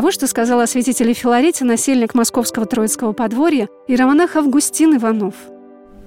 А 0.00 0.02
вот 0.02 0.14
что 0.14 0.26
сказал 0.26 0.60
о 0.60 0.66
святителе 0.66 1.12
Филарете 1.12 1.66
насельник 1.66 2.14
московского 2.14 2.64
Троицкого 2.64 3.12
подворья 3.12 3.68
и 3.86 3.94
романах 3.96 4.34
Августин 4.34 4.96
Иванов– 4.96 5.34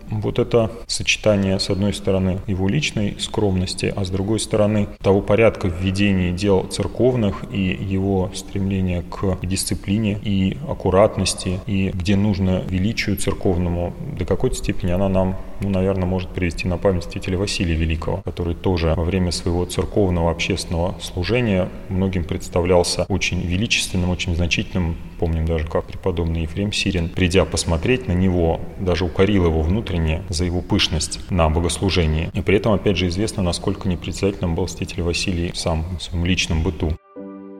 вот 0.09 0.39
это 0.39 0.71
сочетание, 0.87 1.59
с 1.59 1.69
одной 1.69 1.93
стороны, 1.93 2.39
его 2.47 2.67
личной 2.67 3.15
скромности, 3.19 3.91
а 3.95 4.03
с 4.03 4.09
другой 4.09 4.39
стороны, 4.39 4.87
того 5.01 5.21
порядка 5.21 5.67
в 5.67 5.81
ведении 5.81 6.31
дел 6.31 6.63
церковных 6.63 7.43
и 7.51 7.61
его 7.61 8.31
стремление 8.33 9.03
к 9.03 9.39
дисциплине 9.43 10.19
и 10.23 10.57
аккуратности, 10.67 11.59
и 11.67 11.89
где 11.93 12.15
нужно 12.15 12.61
величию 12.67 13.17
церковному, 13.17 13.93
до 14.17 14.25
какой-то 14.25 14.55
степени 14.55 14.91
она 14.91 15.09
нам, 15.09 15.37
ну, 15.63 15.69
наверное, 15.69 16.05
может 16.05 16.29
привести 16.29 16.67
на 16.67 16.77
память 16.77 17.03
святителя 17.03 17.37
Василия 17.37 17.75
Великого, 17.75 18.17
который 18.17 18.53
тоже 18.53 18.93
во 18.95 19.03
время 19.03 19.31
своего 19.31 19.65
церковного 19.65 20.29
общественного 20.29 20.95
служения 21.01 21.69
многим 21.89 22.25
представлялся 22.25 23.05
очень 23.07 23.41
величественным, 23.41 24.09
очень 24.09 24.35
значительным. 24.35 24.97
Помним 25.19 25.45
даже, 25.45 25.65
как 25.67 25.85
преподобный 25.85 26.41
Ефрем 26.41 26.73
Сирин, 26.73 27.07
придя 27.09 27.45
посмотреть 27.45 28.07
на 28.07 28.11
него, 28.11 28.59
даже 28.79 29.05
укорил 29.05 29.45
его 29.45 29.61
внутренне 29.61 30.23
за 30.29 30.43
его 30.43 30.61
пышность 30.61 31.19
на 31.29 31.49
богослужении. 31.49 32.29
И 32.33 32.41
при 32.41 32.57
этом, 32.57 32.73
опять 32.73 32.97
же, 32.97 33.07
известно, 33.07 33.41
насколько 33.41 33.87
непредставительным 33.87 34.55
был 34.55 34.67
святитель 34.67 35.03
Василий 35.03 35.51
сам 35.53 35.85
в 35.97 36.03
своем 36.03 36.25
личном 36.25 36.61
быту. 36.61 36.91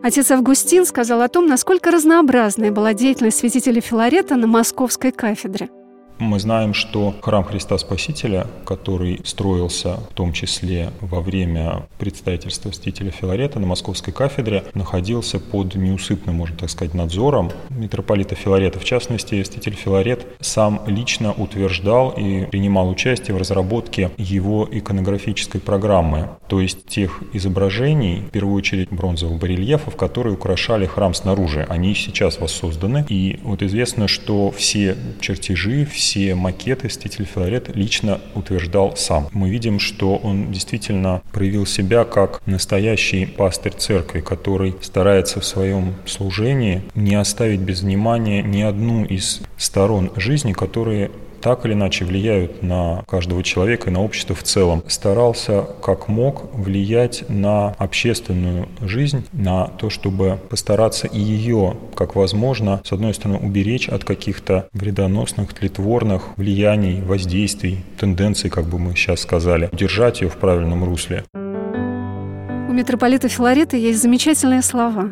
Отец 0.03 0.31
Августин 0.31 0.85
сказал 0.85 1.21
о 1.21 1.29
том, 1.29 1.47
насколько 1.47 1.89
разнообразной 1.89 2.71
была 2.71 2.93
деятельность 2.93 3.37
святителя 3.37 3.79
Филарета 3.79 4.35
на 4.35 4.47
московской 4.47 5.13
кафедре– 5.13 5.69
мы 6.19 6.39
знаем, 6.39 6.73
что 6.73 7.15
храм 7.21 7.43
Христа 7.43 7.77
Спасителя, 7.77 8.47
который 8.65 9.21
строился 9.25 9.97
в 10.09 10.13
том 10.13 10.33
числе 10.33 10.91
во 11.01 11.21
время 11.21 11.87
представительства 11.97 12.71
святителя 12.71 13.11
Филарета 13.11 13.59
на 13.59 13.67
Московской 13.67 14.13
кафедре, 14.13 14.63
находился 14.73 15.39
под 15.39 15.75
неусыпным, 15.75 16.35
можно 16.35 16.57
так 16.57 16.69
сказать, 16.69 16.93
надзором 16.93 17.51
митрополита 17.69 18.35
Филарета. 18.35 18.79
В 18.79 18.85
частности, 18.85 19.43
святитель 19.43 19.75
Филарет 19.75 20.25
сам 20.39 20.81
лично 20.87 21.33
утверждал 21.33 22.11
и 22.11 22.45
принимал 22.45 22.89
участие 22.89 23.35
в 23.35 23.39
разработке 23.39 24.11
его 24.17 24.67
иконографической 24.71 25.59
программы, 25.61 26.29
то 26.47 26.61
есть 26.61 26.85
тех 26.85 27.23
изображений, 27.33 28.21
в 28.27 28.29
первую 28.29 28.55
очередь 28.55 28.89
бронзовых 28.89 29.39
барельефов, 29.39 29.95
которые 29.95 30.33
украшали 30.35 30.85
храм 30.85 31.13
снаружи. 31.13 31.65
Они 31.69 31.95
сейчас 31.95 32.39
воссозданы. 32.39 33.05
И 33.09 33.39
вот 33.43 33.63
известно, 33.63 34.07
что 34.07 34.51
все 34.51 34.95
чертежи, 35.19 35.85
все 35.85 36.02
все 36.03 36.35
макеты 36.35 36.89
Ститель 36.89 37.23
Филарет 37.23 37.73
лично 37.73 38.19
утверждал 38.35 38.97
сам. 38.97 39.29
Мы 39.31 39.49
видим, 39.49 39.79
что 39.79 40.17
он 40.17 40.51
действительно 40.51 41.21
проявил 41.31 41.65
себя 41.65 42.03
как 42.03 42.45
настоящий 42.45 43.25
пастырь 43.25 43.71
церкви, 43.71 44.19
который 44.19 44.75
старается 44.81 45.39
в 45.39 45.45
своем 45.45 45.95
служении 46.05 46.81
не 46.93 47.15
оставить 47.15 47.61
без 47.61 47.83
внимания 47.83 48.43
ни 48.43 48.61
одну 48.61 49.05
из 49.05 49.43
сторон 49.57 50.11
жизни, 50.17 50.51
которые 50.51 51.09
так 51.43 51.65
или 51.65 51.73
иначе 51.73 52.05
влияют 52.05 52.63
на 52.63 53.03
каждого 53.05 53.43
человека 53.43 53.89
и 53.89 53.93
на 53.93 54.01
общество 54.01 54.33
в 54.33 54.43
целом. 54.43 54.81
Старался 54.87 55.65
как 55.83 56.07
мог 56.07 56.53
влиять 56.53 57.25
на 57.27 57.75
общественную 57.77 58.69
жизнь, 58.81 59.25
на 59.33 59.67
то, 59.67 59.89
чтобы 59.89 60.39
постараться 60.49 61.07
и 61.07 61.19
ее, 61.19 61.75
как 61.95 62.15
возможно, 62.15 62.81
с 62.85 62.93
одной 62.93 63.13
стороны, 63.13 63.39
уберечь 63.39 63.89
от 63.89 64.05
каких-то 64.05 64.69
вредоносных, 64.71 65.53
тлетворных 65.53 66.29
влияний, 66.37 67.01
воздействий, 67.01 67.83
тенденций, 67.99 68.49
как 68.49 68.65
бы 68.65 68.79
мы 68.79 68.95
сейчас 68.95 69.19
сказали, 69.19 69.69
удержать 69.73 70.21
ее 70.21 70.29
в 70.29 70.37
правильном 70.37 70.85
русле. 70.85 71.25
У 71.33 72.71
митрополита 72.71 73.27
Филарета 73.27 73.75
есть 73.75 74.01
замечательные 74.01 74.61
слова. 74.61 75.11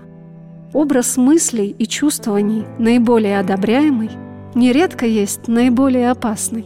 Образ 0.74 1.18
мыслей 1.18 1.76
и 1.78 1.86
чувствований 1.86 2.64
наиболее 2.80 3.38
одобряемый– 3.38 4.10
нередко 4.56 5.06
есть 5.06 5.48
наиболее 5.48 6.12
опасный. 6.12 6.66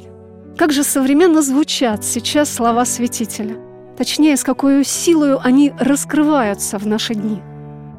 Как 0.58 0.72
же 0.72 0.84
современно 0.84 1.42
звучат 1.42 2.06
сейчас 2.06 2.54
слова 2.54 2.86
святителя. 2.86 3.58
Точнее, 3.98 4.38
с 4.38 4.44
какой 4.44 4.84
силой 4.84 5.38
они 5.38 5.74
раскрываются 5.80 6.78
в 6.78 6.88
наши 6.88 7.14
дни. 7.14 7.42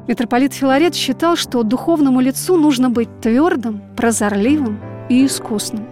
Митрополит 0.07 0.53
Филарет 0.53 0.95
считал, 0.95 1.35
что 1.35 1.63
духовному 1.63 2.21
лицу 2.21 2.57
нужно 2.57 2.89
быть 2.89 3.09
твердым, 3.21 3.81
прозорливым 3.95 4.79
и 5.09 5.25
искусным. 5.25 5.85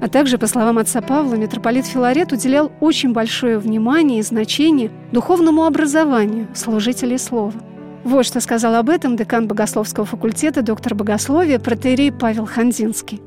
А 0.00 0.08
также, 0.08 0.36
по 0.36 0.48
словам 0.48 0.78
отца 0.78 1.00
Павла, 1.00 1.34
митрополит 1.34 1.86
Филарет 1.86 2.32
уделял 2.32 2.72
очень 2.80 3.12
большое 3.12 3.58
внимание 3.58 4.18
и 4.18 4.22
значение 4.22 4.90
духовному 5.12 5.64
образованию 5.64 6.48
служителей 6.54 7.18
слова. 7.18 7.54
Вот 8.02 8.26
что 8.26 8.40
сказал 8.40 8.74
об 8.74 8.90
этом 8.90 9.16
декан 9.16 9.46
Богословского 9.46 10.04
факультета, 10.04 10.62
доктор 10.62 10.96
богословия, 10.96 11.60
протерей 11.60 12.10
Павел 12.10 12.46
Хандинский. 12.46 13.22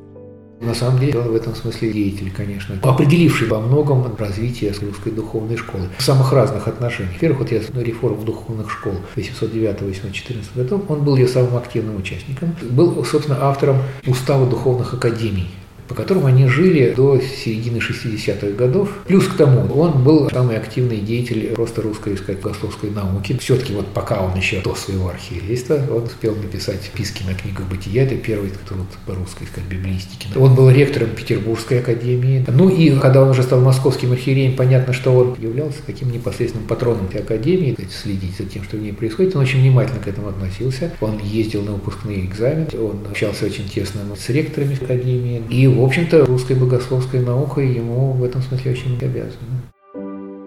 На 0.60 0.74
самом 0.74 0.98
деле 0.98 1.18
он 1.18 1.28
в 1.28 1.34
этом 1.34 1.54
смысле 1.54 1.92
деятель, 1.92 2.30
конечно, 2.30 2.78
определивший 2.82 3.48
во 3.48 3.60
многом 3.60 4.16
развитие 4.16 4.72
русской 4.80 5.10
духовной 5.10 5.56
школы 5.56 5.88
в 5.98 6.02
самых 6.02 6.32
разных 6.32 6.66
отношениях. 6.66 7.14
Во-первых, 7.14 7.40
вот 7.40 7.52
я 7.52 7.60
на 7.72 7.80
реформу 7.80 8.22
духовных 8.24 8.70
школ 8.70 8.94
809-814 9.16 10.44
годов, 10.54 10.82
он 10.88 11.04
был 11.04 11.16
ее 11.16 11.28
самым 11.28 11.56
активным 11.56 11.96
участником, 11.96 12.56
был, 12.62 13.04
собственно, 13.04 13.38
автором 13.42 13.78
устава 14.06 14.46
духовных 14.46 14.94
академий 14.94 15.50
по 15.88 15.94
которым 15.94 16.26
они 16.26 16.46
жили 16.48 16.92
до 16.96 17.20
середины 17.20 17.78
60-х 17.78 18.48
годов. 18.56 18.90
Плюс 19.06 19.26
к 19.26 19.36
тому, 19.36 19.72
он 19.78 20.02
был 20.02 20.28
самый 20.30 20.56
активный 20.56 20.98
деятель 20.98 21.52
просто 21.54 21.82
русской, 21.82 22.16
сказать, 22.16 22.40
богословской 22.40 22.90
науки. 22.90 23.36
Все-таки 23.40 23.72
вот 23.72 23.86
пока 23.88 24.20
он 24.20 24.36
еще 24.36 24.60
до 24.60 24.74
своего 24.74 25.08
архиерейства, 25.08 25.80
он 25.90 26.04
успел 26.04 26.34
написать 26.34 26.90
писки 26.94 27.22
на 27.24 27.34
книгу 27.34 27.62
«Бытия», 27.68 28.04
это 28.04 28.16
первый, 28.16 28.50
вот 28.70 28.86
по 29.06 29.14
русской, 29.14 29.46
сказать, 29.46 29.68
библиистике. 29.68 30.28
Он 30.36 30.54
был 30.54 30.70
ректором 30.70 31.10
Петербургской 31.10 31.80
академии. 31.80 32.44
Ну 32.48 32.68
и 32.68 32.90
когда 32.98 33.22
он 33.22 33.30
уже 33.30 33.42
стал 33.42 33.60
московским 33.60 34.12
архиереем, 34.12 34.56
понятно, 34.56 34.92
что 34.92 35.12
он 35.12 35.36
являлся 35.40 35.78
таким 35.84 36.10
непосредственным 36.10 36.66
патроном 36.66 37.06
этой 37.06 37.20
академии, 37.20 37.76
следить 37.90 38.36
за 38.36 38.44
тем, 38.44 38.64
что 38.64 38.76
в 38.76 38.80
ней 38.80 38.92
происходит. 38.92 39.36
Он 39.36 39.42
очень 39.42 39.60
внимательно 39.60 40.00
к 40.00 40.08
этому 40.08 40.28
относился. 40.28 40.92
Он 41.00 41.18
ездил 41.18 41.62
на 41.62 41.72
выпускные 41.72 42.24
экзамены, 42.24 42.68
он 42.74 42.98
общался 43.10 43.46
очень 43.46 43.68
тесно 43.68 44.00
с 44.18 44.28
ректорами 44.28 44.76
академии. 44.82 45.42
И 45.50 45.66
в 45.80 45.84
общем-то, 45.84 46.26
русской 46.26 46.56
богословской 46.56 47.20
наукой 47.20 47.68
ему 47.72 48.12
в 48.12 48.24
этом 48.24 48.42
смысле 48.42 48.72
очень 48.72 48.96
обязаны. 48.96 49.62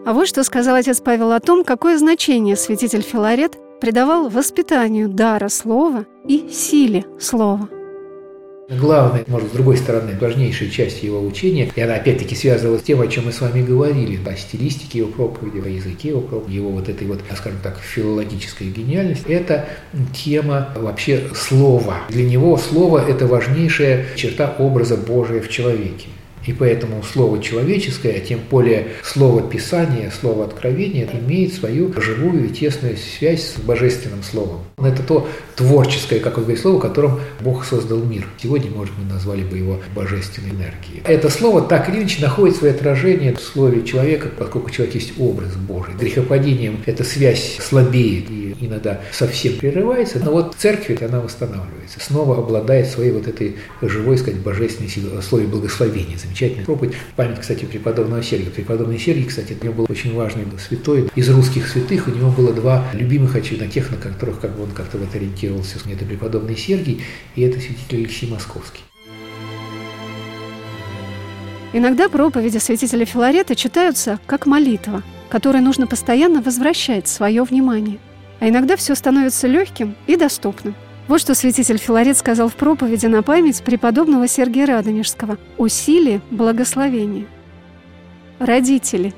А 0.06 0.14
вот 0.14 0.28
что 0.28 0.44
сказал 0.44 0.76
отец 0.76 1.02
Павел 1.02 1.32
о 1.32 1.40
том, 1.40 1.64
какое 1.64 1.98
значение 1.98 2.56
святитель 2.56 3.02
Филарет 3.02 3.58
придавал 3.80 4.30
воспитанию 4.30 5.08
дара 5.08 5.50
слова 5.50 6.06
и 6.28 6.50
силе 6.50 7.06
слова. 7.20 7.70
Главное, 8.70 9.24
может, 9.26 9.50
с 9.50 9.52
другой 9.52 9.78
стороны, 9.78 10.16
важнейшая 10.22 10.70
часть 10.70 11.02
его 11.02 11.26
учения, 11.26 11.72
и 11.76 11.82
она 11.82 11.96
опять-таки 11.96 12.36
связана 12.36 12.78
с 12.78 12.84
тем, 12.84 13.02
о 13.02 13.08
чем 13.08 13.26
мы 13.26 13.32
с 13.32 13.42
вами 13.42 13.64
говорили, 13.64 14.20
о 14.24 14.36
стилистике 14.36 15.00
его 15.00 15.10
проповеди, 15.10 15.66
о 15.66 15.68
языке 15.68 16.10
его 16.10 16.22
проповеди, 16.22 16.58
его 16.58 16.70
вот 16.70 16.88
этой 16.88 17.08
вот, 17.08 17.20
скажем 17.36 17.60
так, 17.64 17.80
филологической 17.80 18.68
гениальности, 18.68 19.28
это 19.32 19.68
тема 20.14 20.70
вообще 20.76 21.30
слова. 21.34 22.02
Для 22.10 22.24
него 22.24 22.58
слово– 22.58 23.04
это 23.10 23.26
важнейшая 23.26 24.06
черта 24.16 24.56
образа 24.60 24.98
Божия 24.98 25.42
в 25.42 25.50
человеке. 25.50 26.06
И 26.46 26.54
поэтому 26.54 27.04
слово 27.04 27.42
человеческое, 27.42 28.18
а 28.18 28.20
тем 28.20 28.40
более 28.50 28.88
слово 29.04 29.42
Писания, 29.42 30.12
слово 30.12 30.46
Откровения, 30.46 31.08
имеет 31.12 31.54
свою 31.54 31.94
живую 32.00 32.46
и 32.46 32.50
тесную 32.50 32.98
связь 32.98 33.54
с 33.54 33.60
божественным 33.60 34.24
словом. 34.24 34.62
Это 34.78 35.04
то 35.04 35.28
творческое, 35.56 36.20
как 36.20 36.38
он 36.38 36.44
говорит, 36.44 36.62
слово, 36.62 36.80
которым 36.80 37.20
Бог 37.42 37.66
создал 37.66 38.00
мир. 38.00 38.26
Сегодня, 38.42 38.72
может, 38.72 38.94
мы 38.98 39.12
назвали 39.12 39.44
бы 39.44 39.58
его 39.58 39.80
божественной 39.94 40.52
энергией. 40.52 41.02
Это 41.04 41.30
слово 41.30 41.62
так 41.62 41.90
или 41.90 42.00
иначе 42.00 42.22
находит 42.22 42.56
свое 42.56 42.74
отражение 42.74 43.36
в 43.36 43.42
слове 43.42 43.84
человека, 43.84 44.30
поскольку 44.38 44.70
человек 44.70 44.96
есть 44.96 45.14
образ 45.20 45.56
Божий. 45.56 45.94
Грехопадением 46.00 46.80
эта 46.86 47.04
связь 47.04 47.58
слабеет 47.60 48.30
и 48.30 48.56
иногда 48.62 49.02
совсем 49.12 49.58
прерывается, 49.58 50.20
но 50.20 50.32
вот 50.32 50.56
церковь, 50.58 51.02
она 51.02 51.20
восстанавливается, 51.20 52.00
снова 52.00 52.38
обладает 52.38 52.88
своей 52.88 53.12
вот 53.12 53.28
этой 53.28 53.58
живой, 53.82 54.18
сказать, 54.18 54.40
божественной 54.40 54.90
силой, 54.90 55.22
слове 55.22 55.48
благословения. 55.48 56.18
Замечательная 56.30 56.66
проповедь. 56.66 56.94
Память, 57.16 57.40
кстати, 57.40 57.66
преподобного 57.66 58.22
Сергия. 58.22 58.52
Преподобный 58.52 59.00
Сергий, 59.00 59.26
кстати, 59.26 59.58
у 59.60 59.64
него 59.64 59.74
был 59.74 59.88
очень 59.90 60.14
важный 60.14 60.46
святой. 60.60 61.10
Из 61.16 61.28
русских 61.30 61.68
святых 61.68 62.08
у 62.08 62.12
него 62.12 62.30
было 62.30 62.54
два 62.54 62.86
любимых 62.94 63.36
очевидно 63.36 63.68
тех, 63.68 63.90
на 63.90 63.98
которых 63.98 64.40
как 64.40 64.56
бы 64.56 64.64
он 64.64 64.70
как-то 64.70 65.00
вот 65.00 65.14
ориентировался. 65.16 65.80
Это 65.92 66.06
преподобный 66.06 66.56
Сергий 66.56 67.02
и 67.36 67.42
это 67.42 67.60
святитель 67.60 68.02
Алексей 68.02 68.30
Московский. 68.30 68.82
Иногда 71.74 72.10
проповеди 72.10 72.60
святителя 72.60 73.06
Филарета 73.06 73.56
читаются 73.56 74.20
как 74.28 74.46
молитва, 74.46 75.02
которой 75.30 75.62
нужно 75.62 75.88
постоянно 75.88 76.42
возвращать 76.44 77.08
свое 77.08 77.44
внимание. 77.44 77.98
А 78.40 78.48
иногда 78.48 78.76
все 78.76 78.94
становится 78.94 79.48
легким 79.48 79.96
и 80.06 80.16
доступным. 80.16 80.76
Вот 81.10 81.20
что 81.20 81.34
святитель 81.34 81.80
Филарет 81.80 82.20
сказал 82.20 82.50
в 82.50 82.54
проповеди 82.54 83.08
на 83.08 83.24
память 83.24 83.64
преподобного 83.64 84.28
Сергия 84.28 84.68
Радонежского 84.68 85.40
о 85.58 85.68
силе 85.68 86.22
благословения. 86.30 87.26
Родители, 88.38 89.16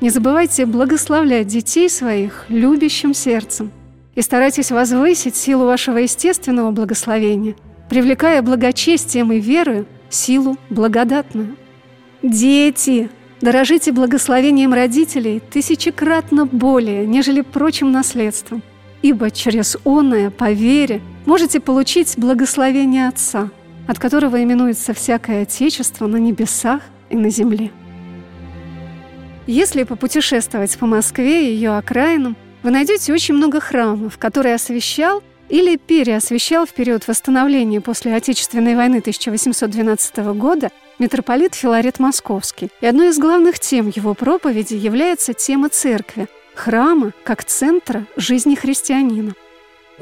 не 0.00 0.10
забывайте 0.10 0.66
благословлять 0.66 1.48
детей 1.48 1.90
своих 1.90 2.44
любящим 2.48 3.12
сердцем 3.12 3.72
и 4.14 4.22
старайтесь 4.22 4.70
возвысить 4.70 5.34
силу 5.34 5.64
вашего 5.64 5.98
естественного 5.98 6.70
благословения, 6.70 7.56
привлекая 7.90 8.40
благочестием 8.40 9.32
и 9.32 9.40
верою 9.40 9.86
силу 10.10 10.56
благодатную. 10.70 11.56
Дети, 12.22 13.10
Дорожите 13.40 13.90
благословением 13.90 14.72
родителей 14.72 15.42
тысячекратно 15.50 16.46
более, 16.46 17.04
нежели 17.04 17.40
прочим 17.40 17.90
наследством, 17.90 18.62
ибо 19.02 19.30
через 19.30 19.76
оное, 19.84 20.30
по 20.30 20.52
вере, 20.52 21.00
можете 21.26 21.60
получить 21.60 22.14
благословение 22.16 23.08
Отца, 23.08 23.50
от 23.86 23.98
которого 23.98 24.42
именуется 24.42 24.94
всякое 24.94 25.42
Отечество 25.42 26.06
на 26.06 26.16
небесах 26.16 26.80
и 27.10 27.16
на 27.16 27.28
земле. 27.30 27.70
Если 29.46 29.82
попутешествовать 29.82 30.78
по 30.78 30.86
Москве 30.86 31.50
и 31.50 31.54
ее 31.54 31.76
окраинам, 31.76 32.36
вы 32.62 32.70
найдете 32.70 33.12
очень 33.12 33.34
много 33.34 33.60
храмов, 33.60 34.16
которые 34.16 34.54
освещал 34.54 35.22
или 35.48 35.76
переосвещал 35.76 36.64
в 36.64 36.72
период 36.72 37.08
восстановления 37.08 37.80
после 37.80 38.14
Отечественной 38.14 38.76
войны 38.76 38.98
1812 38.98 40.16
года 40.36 40.70
митрополит 41.00 41.54
Филарет 41.56 41.98
Московский. 41.98 42.70
И 42.80 42.86
одной 42.86 43.08
из 43.08 43.18
главных 43.18 43.58
тем 43.58 43.92
его 43.94 44.14
проповеди 44.14 44.74
является 44.74 45.34
тема 45.34 45.68
церкви, 45.68 46.28
храма 46.54 47.12
как 47.24 47.44
центра 47.44 48.06
жизни 48.16 48.54
христианина. 48.54 49.34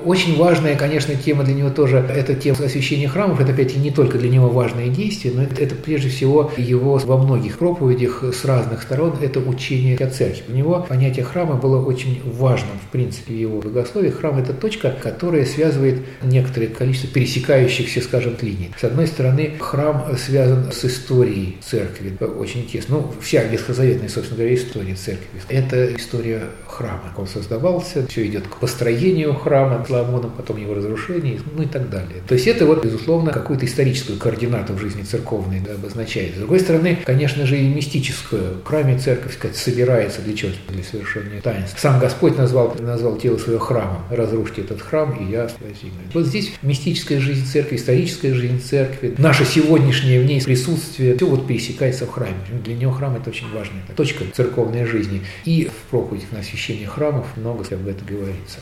Очень 0.05 0.37
важная, 0.37 0.77
конечно, 0.77 1.15
тема 1.15 1.45
для 1.45 1.55
него 1.55 1.71
тоже– 1.71 1.99
это 2.15 2.35
тема 2.35 2.59
освящения 2.65 3.09
храмов. 3.09 3.41
Это, 3.41 3.53
опять-таки, 3.53 3.81
не 3.81 3.91
только 3.91 4.19
для 4.19 4.29
него 4.29 4.49
важное 4.49 4.89
действие, 4.89 5.35
но 5.35 5.43
это, 5.43 5.61
это 5.63 5.75
прежде 5.75 6.09
всего 6.09 6.51
его 6.57 6.97
во 6.99 7.17
многих 7.17 7.59
проповедях 7.59 8.25
с 8.25 8.45
разных 8.45 8.83
сторон– 8.83 9.17
это 9.23 9.41
учение 9.41 9.97
о 9.97 10.09
церкви. 10.09 10.45
У 10.49 10.53
него 10.53 10.87
понятие 10.89 11.25
храма 11.25 11.57
было 11.57 11.85
очень 11.85 12.21
важным, 12.25 12.79
в 12.87 12.91
принципе, 12.91 13.35
в 13.35 13.37
его 13.37 13.61
богословии. 13.61 14.11
Храм– 14.11 14.39
это 14.39 14.53
точка, 14.53 14.95
которая 15.03 15.45
связывает 15.45 16.01
некоторое 16.23 16.69
количество 16.69 17.11
пересекающихся, 17.11 18.01
скажем, 18.01 18.37
линий. 18.41 18.71
С 18.79 18.85
одной 18.85 19.07
стороны, 19.07 19.53
храм 19.59 20.17
связан 20.17 20.73
с 20.73 20.85
историей 20.85 21.59
церкви 21.63 22.17
очень 22.39 22.67
тесно. 22.67 22.97
Ну, 22.97 23.15
вся 23.21 23.45
ветхозаветная, 23.45 24.09
собственно 24.09 24.39
говоря, 24.39 24.55
история 24.55 24.95
церкви– 24.95 25.27
это 25.49 25.95
история 25.97 26.43
храма. 26.67 27.13
Он 27.17 27.27
создавался, 27.27 28.07
все 28.07 28.27
идет 28.27 28.47
к 28.47 28.57
построению 28.57 29.35
храма, 29.35 29.85
Соломоном, 29.91 30.31
потом 30.37 30.57
его 30.57 30.75
разрушение, 30.75 31.41
ну 31.57 31.63
и 31.63 31.67
так 31.67 31.91
далее. 31.91 32.23
То 32.27 32.35
есть 32.35 32.47
это 32.47 32.67
вот, 32.67 32.85
безусловно, 32.85 33.33
какую-то 33.33 33.67
историческую 33.67 34.19
координату 34.19 34.75
в 34.75 34.79
жизни 34.79 35.03
церковной 35.03 35.61
да, 35.61 35.75
обозначает. 35.75 36.35
С 36.35 36.39
другой 36.39 36.61
стороны, 36.61 36.99
конечно 37.05 37.47
же, 37.47 37.59
и 37.59 37.69
мистическую. 37.69 38.61
В 38.61 38.65
храме 38.65 38.99
церковь, 38.99 39.35
сказать, 39.35 39.57
собирается 39.57 40.23
для 40.23 40.35
чего? 40.35 40.53
Для 40.69 40.83
совершения 40.83 41.41
таинств. 41.41 41.79
Сам 41.81 41.99
Господь 41.99 42.39
назвал, 42.39 42.77
назвал 42.79 43.17
тело 43.17 43.37
своего 43.39 43.61
храмом. 43.61 44.03
Разрушьте 44.11 44.63
этот 44.63 44.81
храм, 44.81 45.13
и 45.13 45.31
я 45.31 45.43
возьму. 45.43 45.91
Вот 46.15 46.27
здесь 46.27 46.53
мистическая 46.63 47.21
жизнь 47.21 47.47
церкви, 47.47 47.77
историческая 47.77 48.35
жизнь 48.35 48.63
церкви, 48.63 49.15
наше 49.19 49.45
сегодняшнее 49.45 50.21
в 50.21 50.25
ней 50.25 50.43
присутствие, 50.43 51.17
все 51.17 51.27
вот 51.27 51.47
пересекается 51.47 52.07
в 52.07 52.11
храме. 52.11 52.35
Для 52.65 52.75
него 52.75 52.93
храм 52.93 53.17
это 53.17 53.31
очень 53.31 53.53
важная 53.53 53.83
точка 53.97 54.25
церковной 54.33 54.85
жизни. 54.87 55.23
И 55.45 55.65
в 55.65 55.91
проповедях 55.91 56.33
на 56.33 56.41
освящение 56.41 56.87
храмов 56.87 57.27
много 57.37 57.65
об 57.75 57.87
этом 57.87 58.07
говорится. 58.07 58.59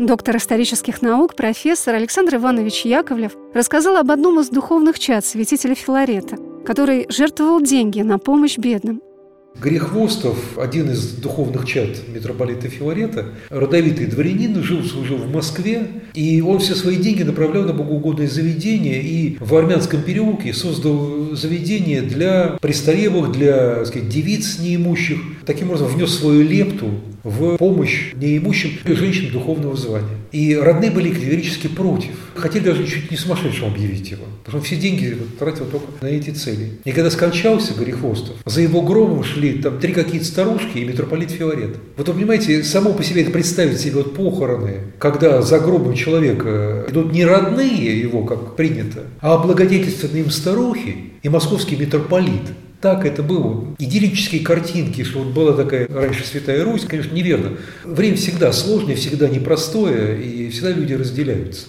Доктор 0.00 0.38
исторических 0.38 1.02
наук, 1.02 1.34
профессор 1.34 1.94
Александр 1.96 2.36
Иванович 2.36 2.86
Яковлев 2.86 3.32
рассказал 3.52 3.98
об 3.98 4.10
одном 4.10 4.40
из 4.40 4.48
духовных 4.48 4.98
чад 4.98 5.26
святителя 5.26 5.74
Филарета, 5.74 6.38
который 6.64 7.04
жертвовал 7.10 7.60
деньги 7.60 8.00
на 8.00 8.16
помощь 8.16 8.56
бедным. 8.56 9.02
Грехвостов, 9.60 10.56
один 10.56 10.90
из 10.90 11.12
духовных 11.16 11.66
чад 11.66 11.88
митрополита 12.08 12.68
Филарета, 12.68 13.26
родовитый 13.50 14.06
дворянин, 14.06 14.62
жил, 14.62 14.82
служил 14.84 15.18
в 15.18 15.30
Москве, 15.30 15.86
и 16.14 16.40
он 16.40 16.60
все 16.60 16.74
свои 16.74 16.96
деньги 16.96 17.24
направлял 17.24 17.64
на 17.64 17.74
богоугодное 17.74 18.28
заведение, 18.28 19.02
и 19.02 19.36
в 19.38 19.54
Армянском 19.54 20.02
переулке 20.02 20.54
создал 20.54 21.34
заведение 21.34 22.00
для 22.00 22.56
престарелых, 22.62 23.32
для 23.32 23.74
так 23.74 23.86
сказать, 23.88 24.08
девиц 24.08 24.60
неимущих, 24.60 25.18
таким 25.44 25.68
образом 25.68 25.88
внес 25.88 26.18
свою 26.18 26.42
лепту 26.42 26.90
в 27.22 27.56
помощь 27.56 28.12
неимущим 28.14 28.70
женщинам 28.84 29.32
духовного 29.32 29.76
звания. 29.76 30.16
И 30.32 30.54
родные 30.54 30.90
были 30.90 31.12
категорически 31.12 31.66
против. 31.66 32.12
Хотели 32.34 32.64
даже 32.64 32.86
чуть 32.86 33.10
не 33.10 33.16
сумасшедшим 33.16 33.68
объявить 33.68 34.10
его. 34.10 34.24
Потому 34.44 34.64
что 34.64 34.74
все 34.74 34.80
деньги 34.80 35.16
тратил 35.38 35.66
только 35.66 35.86
на 36.00 36.06
эти 36.06 36.30
цели. 36.30 36.78
И 36.84 36.92
когда 36.92 37.10
скончался 37.10 37.74
Горехвостов, 37.74 38.36
за 38.44 38.62
его 38.62 38.82
громом 38.82 39.24
шли 39.24 39.54
там 39.54 39.78
три 39.78 39.92
какие-то 39.92 40.26
старушки 40.26 40.78
и 40.78 40.84
митрополит 40.84 41.30
Филарет. 41.30 41.76
Вот 41.96 42.08
вы 42.08 42.14
понимаете, 42.14 42.62
само 42.62 42.92
по 42.92 43.02
себе 43.02 43.22
это 43.22 43.30
представить 43.30 43.80
себе 43.80 43.96
вот 43.96 44.14
похороны, 44.14 44.92
когда 44.98 45.42
за 45.42 45.58
гробом 45.58 45.94
человека 45.94 46.86
идут 46.88 47.12
не 47.12 47.24
родные 47.24 48.00
его, 48.00 48.24
как 48.24 48.56
принято, 48.56 49.04
а 49.20 49.34
облагодетельственные 49.34 50.24
им 50.24 50.30
старухи 50.30 50.96
и 51.22 51.28
московский 51.28 51.76
митрополит. 51.76 52.42
Так 52.80 53.04
это 53.04 53.22
было. 53.22 53.66
Идиллические 53.78 54.42
картинки, 54.42 55.04
что 55.04 55.18
вот 55.18 55.28
была 55.28 55.52
такая 55.52 55.86
раньше 55.86 56.24
Святая 56.24 56.64
Русь, 56.64 56.86
конечно, 56.86 57.14
неверно. 57.14 57.58
Время 57.84 58.16
всегда 58.16 58.52
сложное, 58.52 58.96
всегда 58.96 59.28
непростое, 59.28 60.22
и 60.22 60.48
всегда 60.50 60.70
люди 60.70 60.94
разделяются. 60.94 61.66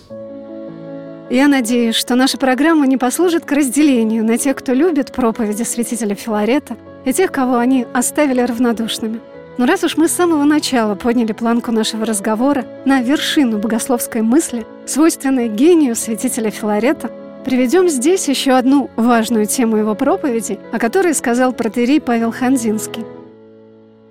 Я 1.30 1.48
надеюсь, 1.48 1.96
что 1.96 2.16
наша 2.16 2.38
программа 2.38 2.88
не 2.88 2.98
послужит 2.98 3.46
к 3.46 3.52
разделению 3.52 4.24
на 4.24 4.38
тех, 4.38 4.56
кто 4.56 4.74
любит 4.74 5.12
проповеди 5.12 5.64
святителя 5.64 6.16
Филарета, 6.16 6.78
и 7.06 7.14
тех, 7.14 7.32
кого 7.32 7.58
они 7.58 7.86
оставили 7.94 8.42
равнодушными. 8.42 9.20
Но 9.58 9.66
раз 9.66 9.84
уж 9.84 9.98
мы 9.98 10.08
с 10.08 10.12
самого 10.14 10.44
начала 10.44 10.96
подняли 10.96 11.34
планку 11.34 11.72
нашего 11.72 12.06
разговора 12.06 12.66
на 12.86 13.02
вершину 13.02 13.60
богословской 13.60 14.22
мысли, 14.22 14.66
свойственной 14.86 15.50
гению 15.50 15.96
святителя 15.96 16.52
Филарета, 16.52 17.12
Приведем 17.46 17.90
здесь 17.90 18.28
еще 18.28 18.52
одну 18.52 18.90
важную 18.96 19.46
тему 19.48 19.78
его 19.78 19.96
проповеди, 19.96 20.60
о 20.72 20.80
которой 20.80 21.14
сказал 21.14 21.54
протерей 21.54 22.00
Павел 22.00 22.32
Ханзинский– 22.32 23.04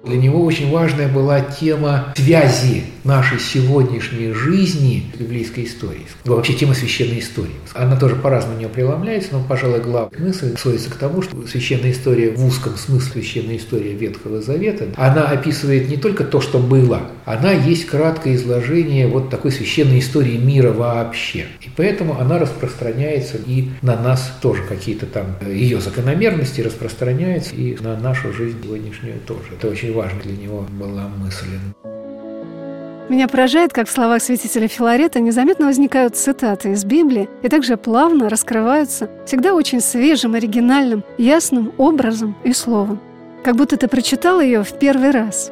для 0.02 0.16
него 0.16 0.42
очень 0.44 0.70
важная 0.70 1.08
была 1.08 1.40
тема 1.40 2.14
связи 2.16 2.84
нашей 3.04 3.38
сегодняшней 3.38 4.32
жизни 4.32 5.04
библейской 5.18 5.64
историей. 5.64 6.06
Вообще 6.24 6.54
тема 6.54 6.74
священной 6.74 7.20
истории. 7.20 7.54
Она 7.74 7.96
тоже 7.96 8.16
по-разному 8.16 8.56
у 8.56 8.58
нее 8.58 8.68
преломляется, 8.68 9.30
но, 9.32 9.44
пожалуй, 9.46 9.80
главная 9.80 10.18
мысль 10.18 10.56
сводится 10.56 10.90
к 10.90 10.94
тому, 10.94 11.22
что 11.22 11.46
священная 11.46 11.92
история 11.92 12.30
в 12.30 12.44
узком 12.44 12.76
смысле 12.76 13.22
священная 13.22 13.56
история 13.56 13.92
Ветхого 13.92 14.40
Завета, 14.40 14.86
она 14.96 15.26
описывает 15.26 15.88
не 15.88 15.96
только 15.96 16.24
то, 16.24 16.40
что 16.40 16.58
было, 16.58 17.10
она 17.24 17.52
есть 17.52 17.86
краткое 17.86 18.34
изложение 18.34 19.06
вот 19.06 19.30
такой 19.30 19.52
священной 19.52 19.98
истории 19.98 20.36
мира 20.36 20.72
вообще. 20.72 21.46
И 21.60 21.70
поэтому 21.76 22.18
она 22.18 22.38
распространяется 22.38 23.36
и 23.46 23.68
на 23.82 24.00
нас 24.00 24.32
тоже 24.40 24.62
какие-то 24.64 25.06
там 25.06 25.36
ее 25.46 25.80
закономерности 25.80 26.60
распространяются 26.60 27.54
и 27.54 27.76
на 27.80 27.96
нашу 27.96 28.32
жизнь 28.32 28.58
сегодняшнюю 28.70 29.20
тоже. 29.26 29.54
Это 29.58 29.68
очень 29.68 29.92
важной 29.92 30.22
для 30.22 30.36
него 30.36 30.66
была 30.70 31.08
мысль. 31.08 31.46
Меня 33.10 33.26
поражает, 33.26 33.72
как 33.72 33.88
в 33.88 33.90
словах 33.90 34.22
святителя 34.22 34.68
Филарета 34.68 35.18
незаметно 35.18 35.66
возникают 35.66 36.14
цитаты 36.14 36.70
из 36.70 36.84
Библии 36.84 37.28
и 37.42 37.48
также 37.48 37.76
плавно 37.76 38.28
раскрываются 38.28 39.10
всегда 39.26 39.52
очень 39.52 39.80
свежим, 39.80 40.34
оригинальным, 40.34 41.02
ясным 41.18 41.72
образом 41.76 42.36
и 42.44 42.52
словом. 42.52 43.00
Как 43.42 43.56
будто 43.56 43.76
ты 43.76 43.88
прочитал 43.88 44.40
ее 44.40 44.62
в 44.62 44.78
первый 44.78 45.10
раз. 45.10 45.50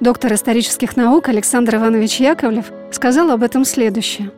Доктор 0.00 0.34
исторических 0.34 0.98
наук 0.98 1.30
Александр 1.30 1.76
Иванович 1.76 2.20
Яковлев 2.20 2.66
сказал 2.90 3.30
об 3.30 3.42
этом 3.42 3.64
следующее. 3.64 4.30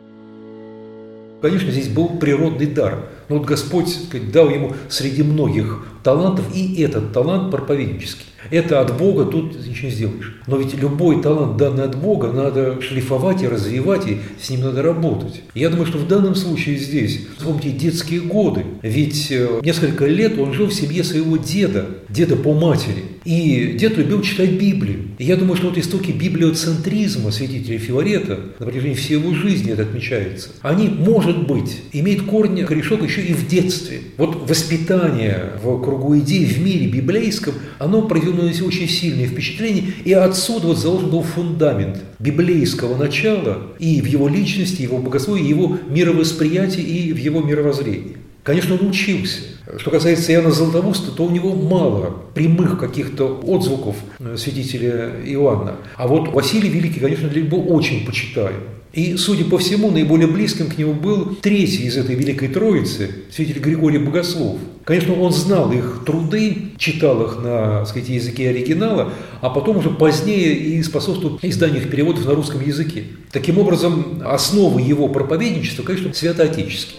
Конечно, 1.41 1.71
здесь 1.71 1.89
был 1.89 2.07
природный 2.19 2.67
дар. 2.67 2.99
Но 3.27 3.39
вот 3.39 3.47
Господь 3.47 3.89
сказать, 3.89 4.31
дал 4.31 4.49
ему 4.49 4.75
среди 4.87 5.23
многих 5.23 5.90
талантов 6.03 6.45
и 6.55 6.81
этот 6.81 7.13
талант 7.13 7.51
проповеднический. 7.51 8.25
Это 8.49 8.81
от 8.81 8.97
Бога, 8.97 9.25
тут 9.25 9.55
ничего 9.67 9.89
не 9.89 9.93
сделаешь. 9.93 10.35
Но 10.47 10.57
ведь 10.57 10.73
любой 10.73 11.21
талант, 11.21 11.57
данный 11.57 11.83
от 11.83 11.95
Бога, 11.95 12.31
надо 12.31 12.81
шлифовать 12.81 13.43
и 13.43 13.47
развивать, 13.47 14.07
и 14.07 14.17
с 14.41 14.49
ним 14.49 14.61
надо 14.61 14.81
работать. 14.81 15.43
Я 15.53 15.69
думаю, 15.69 15.85
что 15.85 15.99
в 15.99 16.07
данном 16.07 16.35
случае 16.35 16.77
здесь, 16.77 17.21
вспомните 17.37 17.71
детские 17.71 18.21
годы, 18.21 18.65
ведь 18.81 19.27
э, 19.31 19.61
несколько 19.63 20.07
лет 20.07 20.39
он 20.39 20.53
жил 20.53 20.67
в 20.67 20.73
семье 20.73 21.03
своего 21.03 21.37
деда, 21.37 21.85
деда 22.09 22.35
по 22.35 22.53
матери. 22.53 23.03
И 23.23 23.77
дед 23.79 23.97
любил 23.97 24.21
читать 24.23 24.51
Библию. 24.51 25.09
И 25.19 25.25
я 25.25 25.35
думаю, 25.35 25.55
что 25.55 25.67
вот 25.67 25.77
истоки 25.77 26.11
библиоцентризма 26.11 27.31
святителя 27.31 27.77
Филарета 27.77 28.39
на 28.57 28.65
протяжении 28.65 28.95
всей 28.95 29.19
его 29.19 29.33
жизни 29.35 29.71
это 29.71 29.83
отмечается. 29.83 30.49
Они, 30.61 30.87
может 30.87 31.47
быть, 31.47 31.81
имеют 31.93 32.23
корни, 32.23 32.63
корешок 32.63 33.03
еще 33.03 33.21
и 33.21 33.33
в 33.33 33.47
детстве. 33.47 33.99
Вот 34.17 34.49
воспитание 34.49 35.51
в 35.61 35.69
кругу 35.91 36.17
идей 36.17 36.45
в 36.45 36.61
мире 36.61 36.87
библейском, 36.87 37.53
оно 37.79 38.03
произвело 38.03 38.43
на 38.43 38.49
очень 38.49 38.87
сильное 38.87 39.25
впечатление, 39.27 39.93
и 40.05 40.13
отсюда 40.13 40.67
вот 40.67 40.77
заложен 40.77 41.09
был 41.09 41.21
фундамент 41.21 42.01
библейского 42.19 42.95
начала 42.95 43.57
и 43.77 43.99
в 44.01 44.05
его 44.05 44.29
личности, 44.29 44.83
его 44.83 44.99
богословии, 44.99 45.45
его 45.45 45.77
мировосприятии 45.89 46.81
и 46.81 47.13
в 47.13 47.17
его 47.17 47.41
мировоззрении. 47.41 48.17
Конечно, 48.43 48.75
он 48.75 48.87
учился. 48.87 49.41
Что 49.77 49.91
касается 49.91 50.31
Иоанна 50.33 50.51
Златоуста, 50.51 51.11
то 51.11 51.25
у 51.25 51.29
него 51.29 51.53
мало 51.53 52.15
прямых 52.33 52.79
каких-то 52.79 53.39
отзвуков 53.43 53.97
э, 54.19 54.35
святителя 54.37 55.11
Иоанна. 55.25 55.75
А 55.95 56.07
вот 56.07 56.29
Василий 56.29 56.69
Великий, 56.69 56.99
конечно, 56.99 57.29
для 57.29 57.43
него 57.43 57.61
очень 57.65 58.05
почитаем. 58.05 58.61
И, 58.93 59.15
судя 59.15 59.45
по 59.45 59.57
всему, 59.57 59.89
наиболее 59.89 60.27
близким 60.27 60.69
к 60.69 60.77
нему 60.77 60.93
был 60.93 61.35
третий 61.35 61.83
из 61.83 61.95
этой 61.95 62.15
Великой 62.15 62.49
Троицы, 62.49 63.09
святитель 63.31 63.61
Григорий 63.61 63.99
Богослов. 63.99 64.57
Конечно, 64.83 65.13
он 65.13 65.31
знал 65.31 65.71
их 65.71 66.03
труды, 66.05 66.73
читал 66.77 67.21
их 67.23 67.41
на 67.41 67.85
сказать, 67.85 68.09
языке 68.09 68.49
оригинала, 68.49 69.13
а 69.39 69.49
потом 69.49 69.77
уже 69.77 69.91
позднее 69.91 70.53
и 70.53 70.83
способствовал 70.83 71.39
изданию 71.41 71.83
их 71.83 71.89
переводов 71.89 72.25
на 72.25 72.33
русском 72.33 72.61
языке. 72.65 73.05
Таким 73.31 73.59
образом, 73.59 74.21
основы 74.25 74.81
его 74.81 75.07
проповедничества, 75.07 75.83
конечно, 75.83 76.13
святоотеческие. 76.13 76.97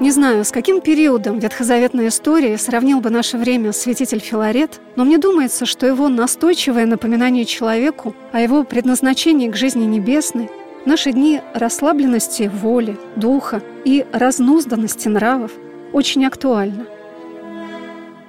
Не 0.00 0.12
знаю, 0.12 0.44
с 0.44 0.52
каким 0.52 0.80
периодом 0.80 1.40
ветхозаветной 1.40 2.06
истории 2.06 2.54
сравнил 2.54 3.00
бы 3.00 3.10
наше 3.10 3.36
время 3.36 3.72
святитель 3.72 4.20
Филарет, 4.20 4.80
но 4.94 5.04
мне 5.04 5.18
думается, 5.18 5.66
что 5.66 5.86
его 5.86 6.08
настойчивое 6.08 6.86
напоминание 6.86 7.44
человеку 7.44 8.14
о 8.30 8.40
его 8.40 8.62
предназначении 8.62 9.50
к 9.50 9.56
жизни 9.56 9.86
небесной 9.86 10.50
наши 10.84 11.10
дни 11.10 11.40
расслабленности 11.52 12.48
воли, 12.48 12.96
духа 13.16 13.60
и 13.84 14.06
разнузданности 14.12 15.08
нравов 15.08 15.50
очень 15.92 16.24
актуально. 16.24 16.86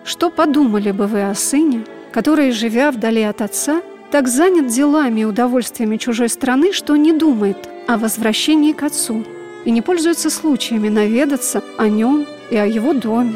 Что 0.04 0.32
подумали 0.32 0.90
бы 0.90 1.06
вы 1.06 1.30
о 1.30 1.36
сыне, 1.36 1.86
который, 2.12 2.50
живя 2.50 2.90
вдали 2.90 3.22
от 3.22 3.44
отца, 3.44 3.84
так 4.10 4.28
занят 4.28 4.68
делами 4.68 5.22
и 5.22 5.26
удовольствиями 5.26 5.98
чужой 5.98 6.30
страны, 6.30 6.74
что 6.74 6.96
не 6.96 7.14
думает 7.14 7.70
о 7.88 8.00
возвращении 8.00 8.74
к 8.74 8.82
отцу– 8.82 9.24
и 9.66 9.72
не 9.72 9.82
пользуется 9.82 10.30
случаями 10.30 10.90
наведаться 10.90 11.64
о 11.78 11.88
нем 11.88 12.26
и 12.50 12.58
о 12.58 12.66
его 12.66 12.94
доме. 12.94 13.36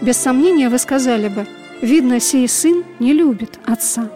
Без 0.00 0.16
сомнения 0.16 0.68
вы 0.68 0.78
сказали 0.78 1.28
бы, 1.28 1.46
видно, 1.82 2.20
сей 2.20 2.48
сын 2.48 2.84
не 2.98 3.12
любит 3.12 3.58
отца. 3.64 4.10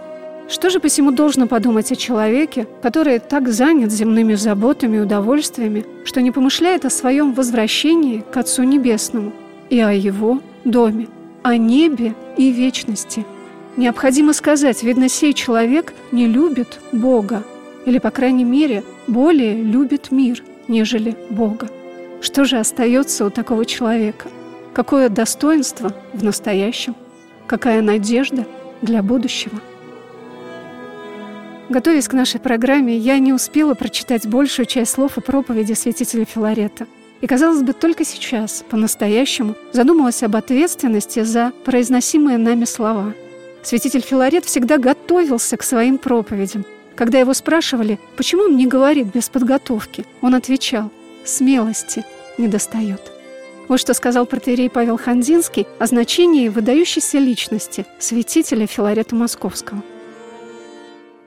Что 0.48 0.68
же 0.68 0.78
посему 0.78 1.10
должно 1.10 1.46
подумать 1.46 1.90
о 1.90 1.96
человеке, 1.96 2.66
который 2.82 3.18
так 3.18 3.48
занят 3.48 3.90
земными 3.90 4.34
заботами 4.34 4.98
и 4.98 5.00
удовольствиями, 5.00 5.86
что 6.04 6.20
не 6.20 6.30
помышляет 6.30 6.84
о 6.84 6.90
своем 6.90 7.32
возвращении 7.32 8.22
к 8.30 8.36
Отцу 8.36 8.64
Небесному 8.64 9.32
и 9.70 9.80
о 9.80 9.92
его 9.92 10.40
доме, 10.64 11.08
о 11.42 11.56
небе 11.56 12.14
и 12.36 12.50
вечности? 12.50 13.24
Необходимо 13.76 14.34
сказать, 14.34 14.82
видно, 14.82 15.08
сей 15.08 15.32
человек 15.32 15.94
не 16.12 16.26
любит 16.26 16.78
Бога, 16.92 17.42
или, 17.86 17.98
по 17.98 18.10
крайней 18.10 18.44
мере, 18.44 18.84
более 19.06 19.62
любит 19.62 20.10
мир– 20.10 20.42
нежели 20.68 21.16
Бога. 21.31 21.68
Что 22.20 22.44
же 22.44 22.59
остается 22.59 23.27
у 23.27 23.31
такого 23.31 23.64
человека? 23.64 24.29
Какое 24.72 25.09
достоинство 25.09 25.94
в 26.12 26.24
настоящем? 26.24 26.96
Какая 27.46 27.83
надежда 27.83 28.46
для 28.83 29.03
будущего? 29.03 29.61
Готовясь 31.68 32.09
к 32.09 32.12
нашей 32.12 32.40
программе, 32.40 32.96
я 32.96 33.18
не 33.18 33.33
успела 33.33 33.74
прочитать 33.74 34.27
большую 34.27 34.66
часть 34.66 34.92
слов 34.92 35.16
и 35.16 35.20
проповеди 35.20 35.72
святителя 35.72 36.24
Филарета. 36.24 36.87
И, 37.20 37.27
казалось 37.27 37.62
бы, 37.62 37.72
только 37.72 38.05
сейчас, 38.05 38.64
по-настоящему, 38.68 39.55
задумалась 39.72 40.22
об 40.22 40.37
ответственности 40.37 41.22
за 41.22 41.53
произносимые 41.64 42.37
нами 42.37 42.66
слова. 42.66 43.14
Святитель 43.62 44.03
Филарет 44.03 44.44
всегда 44.44 44.77
готовился 44.77 45.57
к 45.57 45.62
своим 45.62 45.96
проповедям, 45.96 46.66
когда 46.96 47.18
его 47.18 47.35
спрашивали, 47.35 47.98
почему 48.16 48.44
он 48.44 48.57
не 48.57 48.66
говорит 48.66 49.09
без 49.14 49.28
подготовки, 49.28 50.04
он 50.20 50.35
отвечал 50.35 50.90
«смелости 51.24 52.04
не 52.38 52.48
достает». 52.48 53.12
Вот 53.68 53.80
что 53.80 53.94
сказал 53.94 54.26
протерей 54.26 54.68
Павел 54.68 54.98
Хандинский 54.98 55.66
о 55.78 55.87
значении 55.87 56.48
выдающейся 56.48 57.18
личности 57.18 57.87
святителя 57.98 58.66
Филарета 58.66 59.14
Московского. 59.14 59.83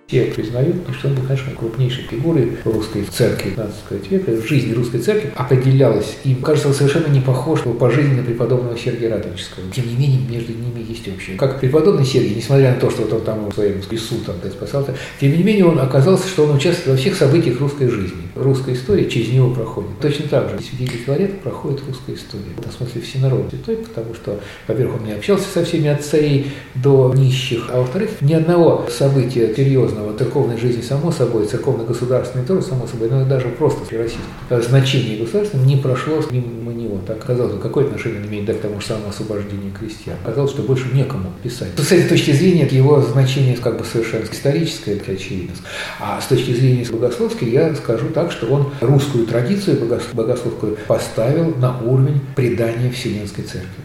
Все 0.08 0.24
признают, 0.24 0.78
что 0.98 1.10
он 1.10 1.16
был, 1.16 1.24
конечно, 1.24 1.52
крупнейшей 1.52 2.06
фигурой 2.06 2.54
русской 2.64 3.04
церкви 3.04 3.50
15 3.50 4.10
века. 4.10 4.42
Жизни 4.42 4.72
русской 4.72 5.00
церкви 5.00 5.34
определялась 5.36 6.16
им. 6.24 6.42
Кажется, 6.42 6.70
он 6.70 6.74
совершенно 6.74 7.08
не 7.08 7.20
похож 7.20 7.64
по 7.64 7.92
жизни 7.92 8.16
на 8.16 8.24
преподобного 8.24 8.78
Сергия 8.78 9.10
Радонежского. 9.10 9.70
Тем 9.76 9.86
не 9.86 9.96
менее, 9.96 10.22
между 10.30 10.54
ними 10.54 10.86
есть 10.88 11.06
общее. 11.10 11.36
Как 11.36 11.60
преподобный 11.60 12.06
Сергий, 12.06 12.36
несмотря 12.36 12.74
на 12.74 12.80
то, 12.80 12.90
что 12.90 13.02
вот 13.02 13.12
он 13.12 13.22
там 13.24 13.50
в 13.50 13.54
своем 13.54 13.82
лесу 13.92 14.16
там, 14.26 14.36
спасался, 14.50 14.96
тем 15.20 15.36
не 15.36 15.44
менее, 15.44 15.66
он 15.66 15.78
оказался, 15.78 16.26
что 16.30 16.46
он 16.46 16.56
участвует 16.56 16.88
во 16.88 16.96
всех 16.96 17.14
событиях 17.14 17.60
русской 17.60 17.90
жизни. 17.90 18.27
Русская 18.40 18.74
история 18.74 19.10
через 19.10 19.30
него 19.34 19.54
проходит. 19.54 19.90
Точно 20.02 20.28
так 20.28 20.50
же 20.50 20.60
святитель 20.60 21.00
Филарет 21.00 21.42
проходит 21.42 21.82
русская 21.88 22.16
история. 22.16 22.54
В 22.56 22.60
этом 22.60 22.72
смысле 22.72 23.02
всенародный 23.02 23.58
святой, 23.58 23.78
потому 23.78 24.14
что, 24.14 24.40
во-первых, 24.68 25.02
он 25.02 25.08
не 25.08 25.14
общался 25.14 25.46
со 25.54 25.66
всеми 25.66 25.88
от 25.88 26.04
царей 26.04 26.52
до 26.76 27.14
нищих, 27.16 27.70
а 27.72 27.80
во-вторых, 27.80 28.22
ни 28.22 28.34
одного 28.34 28.88
события 28.90 29.54
серьезного 29.56 30.18
церковной 30.18 30.58
жизни, 30.58 30.82
само 30.82 31.12
собой, 31.12 31.46
церковно-государственной 31.46 32.46
тоже, 32.46 32.62
само 32.62 32.88
собой, 32.88 33.10
но 33.10 33.26
даже 33.26 33.50
просто 33.50 33.80
российское 33.98 34.62
значение 34.62 35.18
государства 35.18 35.58
не 35.58 35.76
прошло 35.76 36.22
мимо 36.32 36.74
него. 36.74 37.00
Так 37.06 37.26
казалось 37.26 37.54
бы, 37.54 37.60
какое 37.60 37.86
отношение 37.86 38.26
имеет 38.26 38.46
да, 38.46 38.54
к 38.54 38.60
тому 38.60 38.80
же 38.80 38.88
самому 38.88 39.10
освобождению 39.10 39.74
крестьян? 39.74 40.18
Казалось, 40.24 40.52
что 40.52 40.62
больше 40.62 40.88
некому 40.94 41.32
писать. 41.44 41.70
С 41.78 41.92
этой 41.92 42.08
точки 42.08 42.32
зрения 42.32 42.68
его 42.70 43.02
значение 43.02 43.56
как 43.56 43.78
бы 43.78 43.86
совершенно 43.86 44.26
историческое, 44.26 44.94
это 44.94 45.12
очевидно. 45.12 45.56
А 46.00 46.22
с 46.22 46.28
точки 46.28 46.52
зрения 46.52 46.86
богословской 46.90 47.50
я 47.50 47.74
скажу 47.76 48.08
так, 48.14 48.27
что 48.32 48.48
он 48.48 48.72
русскую 48.82 49.26
традицию 49.26 49.80
богословскую 50.14 50.78
поставил 50.88 51.56
на 51.56 51.80
уровень 51.80 52.22
предания 52.36 52.92
Вселенской 52.92 53.44
Церкви. 53.44 53.84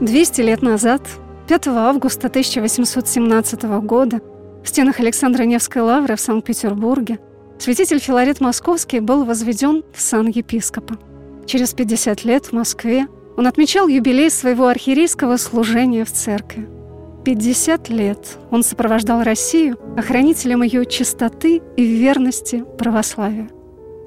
200 0.00 0.40
лет 0.42 0.62
назад, 0.62 1.02
5 1.48 1.66
августа 1.68 2.28
1817 2.28 3.62
года, 3.82 4.20
в 4.62 4.68
стенах 4.68 5.00
Александра 5.00 5.42
Невской 5.42 5.82
лавры 5.82 6.14
в 6.14 6.20
Санкт-Петербурге, 6.20 7.18
святитель 7.58 7.98
Филарет 7.98 8.40
Московский 8.40 9.00
был 9.00 9.24
возведен 9.24 9.82
в 9.92 10.00
сан 10.00 10.28
епископа. 10.28 10.96
Через 11.46 11.74
50 11.74 12.24
лет 12.24 12.46
в 12.46 12.52
Москве 12.52 13.08
он 13.36 13.46
отмечал 13.46 13.88
юбилей 13.88 14.30
своего 14.30 14.68
архиерейского 14.68 15.36
служения 15.36 16.04
в 16.04 16.12
церкви. 16.12 16.77
50 17.24 17.88
лет 17.88 18.38
он 18.50 18.62
сопровождал 18.62 19.22
Россию 19.22 19.78
охранителем 19.96 20.62
ее 20.62 20.86
чистоты 20.86 21.60
и 21.76 21.84
верности 21.84 22.64
православия. 22.78 23.48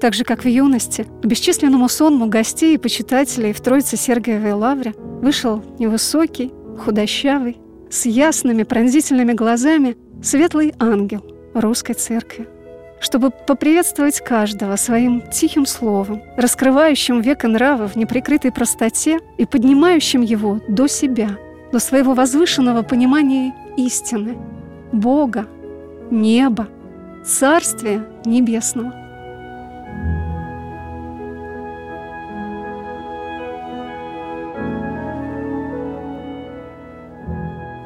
Так 0.00 0.14
же, 0.14 0.24
как 0.24 0.42
в 0.44 0.48
юности, 0.48 1.06
к 1.22 1.26
бесчисленному 1.26 1.88
сонму 1.88 2.26
гостей 2.26 2.74
и 2.74 2.78
почитателей 2.78 3.52
в 3.52 3.60
Троице 3.60 3.96
Сергиевой 3.96 4.52
Лавре 4.52 4.94
вышел 4.96 5.62
невысокий, 5.78 6.50
худощавый, 6.84 7.58
с 7.88 8.06
ясными 8.06 8.64
пронзительными 8.64 9.32
глазами 9.32 9.96
светлый 10.22 10.74
ангел 10.80 11.24
русской 11.54 11.92
церкви, 11.92 12.48
чтобы 13.00 13.30
поприветствовать 13.30 14.20
каждого 14.20 14.76
своим 14.76 15.22
тихим 15.30 15.66
словом, 15.66 16.22
раскрывающим 16.36 17.20
век 17.20 17.44
и 17.44 17.46
нравы 17.46 17.86
в 17.86 17.94
неприкрытой 17.96 18.50
простоте 18.50 19.20
и 19.38 19.44
поднимающим 19.44 20.22
его 20.22 20.60
до 20.66 20.88
себя, 20.88 21.38
до 21.72 21.78
своего 21.78 22.14
возвышенного 22.14 22.82
понимания 22.82 23.54
истины, 23.76 24.36
Бога, 24.92 25.46
неба, 26.10 26.68
Царствия 27.24 28.04
Небесного. 28.24 28.92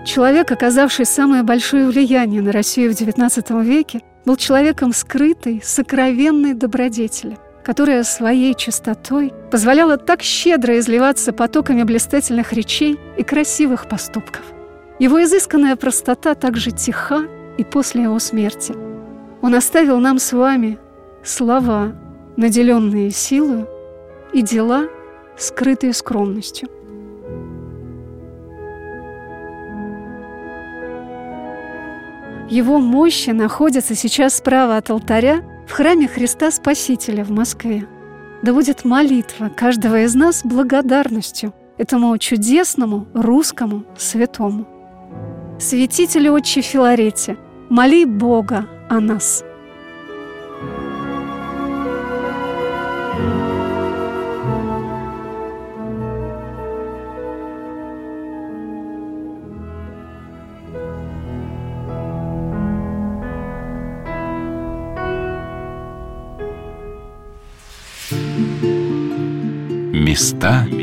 Человек, 0.05 0.51
оказавший 0.51 1.05
самое 1.05 1.43
большое 1.43 1.87
влияние 1.87 2.41
на 2.41 2.51
Россию 2.51 2.93
в 2.93 2.95
XIX 2.95 3.63
веке, 3.63 4.01
был 4.25 4.37
человеком 4.37 4.93
скрытой, 4.93 5.61
сокровенной 5.63 6.55
добродетели, 6.55 7.37
которая 7.67 8.05
своей 8.05 8.55
чистотой 8.55 9.33
позволяла 9.51 9.97
так 9.97 10.23
щедро 10.23 10.79
изливаться 10.79 11.33
потоками 11.33 11.83
блистательных 11.83 12.53
речей 12.53 12.97
и 13.17 13.25
красивых 13.25 13.89
поступков. 13.89 14.45
Его 15.01 15.21
изысканная 15.25 15.75
простота 15.75 16.37
также 16.37 16.71
тиха 16.71 17.25
и 17.59 17.65
после 17.65 18.05
его 18.05 18.21
смерти. 18.21 18.73
Он 19.43 19.57
оставил 19.57 19.99
нам 19.99 20.21
с 20.21 20.33
вами 20.33 20.79
слова, 21.25 21.93
наделенные 22.37 23.11
силой, 23.11 23.67
и 24.33 24.43
дела, 24.43 24.85
скрытые 25.37 25.93
скромностью. 25.93 26.69
Его 32.49 32.79
мощи 32.79 33.31
находятся 33.31 33.97
сейчас 33.97 34.37
справа 34.37 34.77
от 34.77 34.89
алтаря 34.89 35.43
в 35.67 35.73
храме 35.73 36.09
Христа 36.09 36.51
Спасителя 36.51 37.25
в 37.25 37.31
Москве. 37.31 37.87
Да 38.43 38.53
будет 38.53 38.85
молитва 38.85 39.49
каждого 39.49 40.03
из 40.03 40.15
нас 40.15 40.43
благодарностью 40.45 41.53
этому 41.79 42.17
чудесному 42.19 43.07
русскому 43.15 43.85
святому. 43.97 44.67
Святитель 45.59 46.29
Отче 46.31 46.61
Филарете, 46.61 47.37
моли 47.69 48.05
Бога 48.05 48.67
о 48.89 49.01
нас– 49.01 49.43
Люди. 70.37 70.76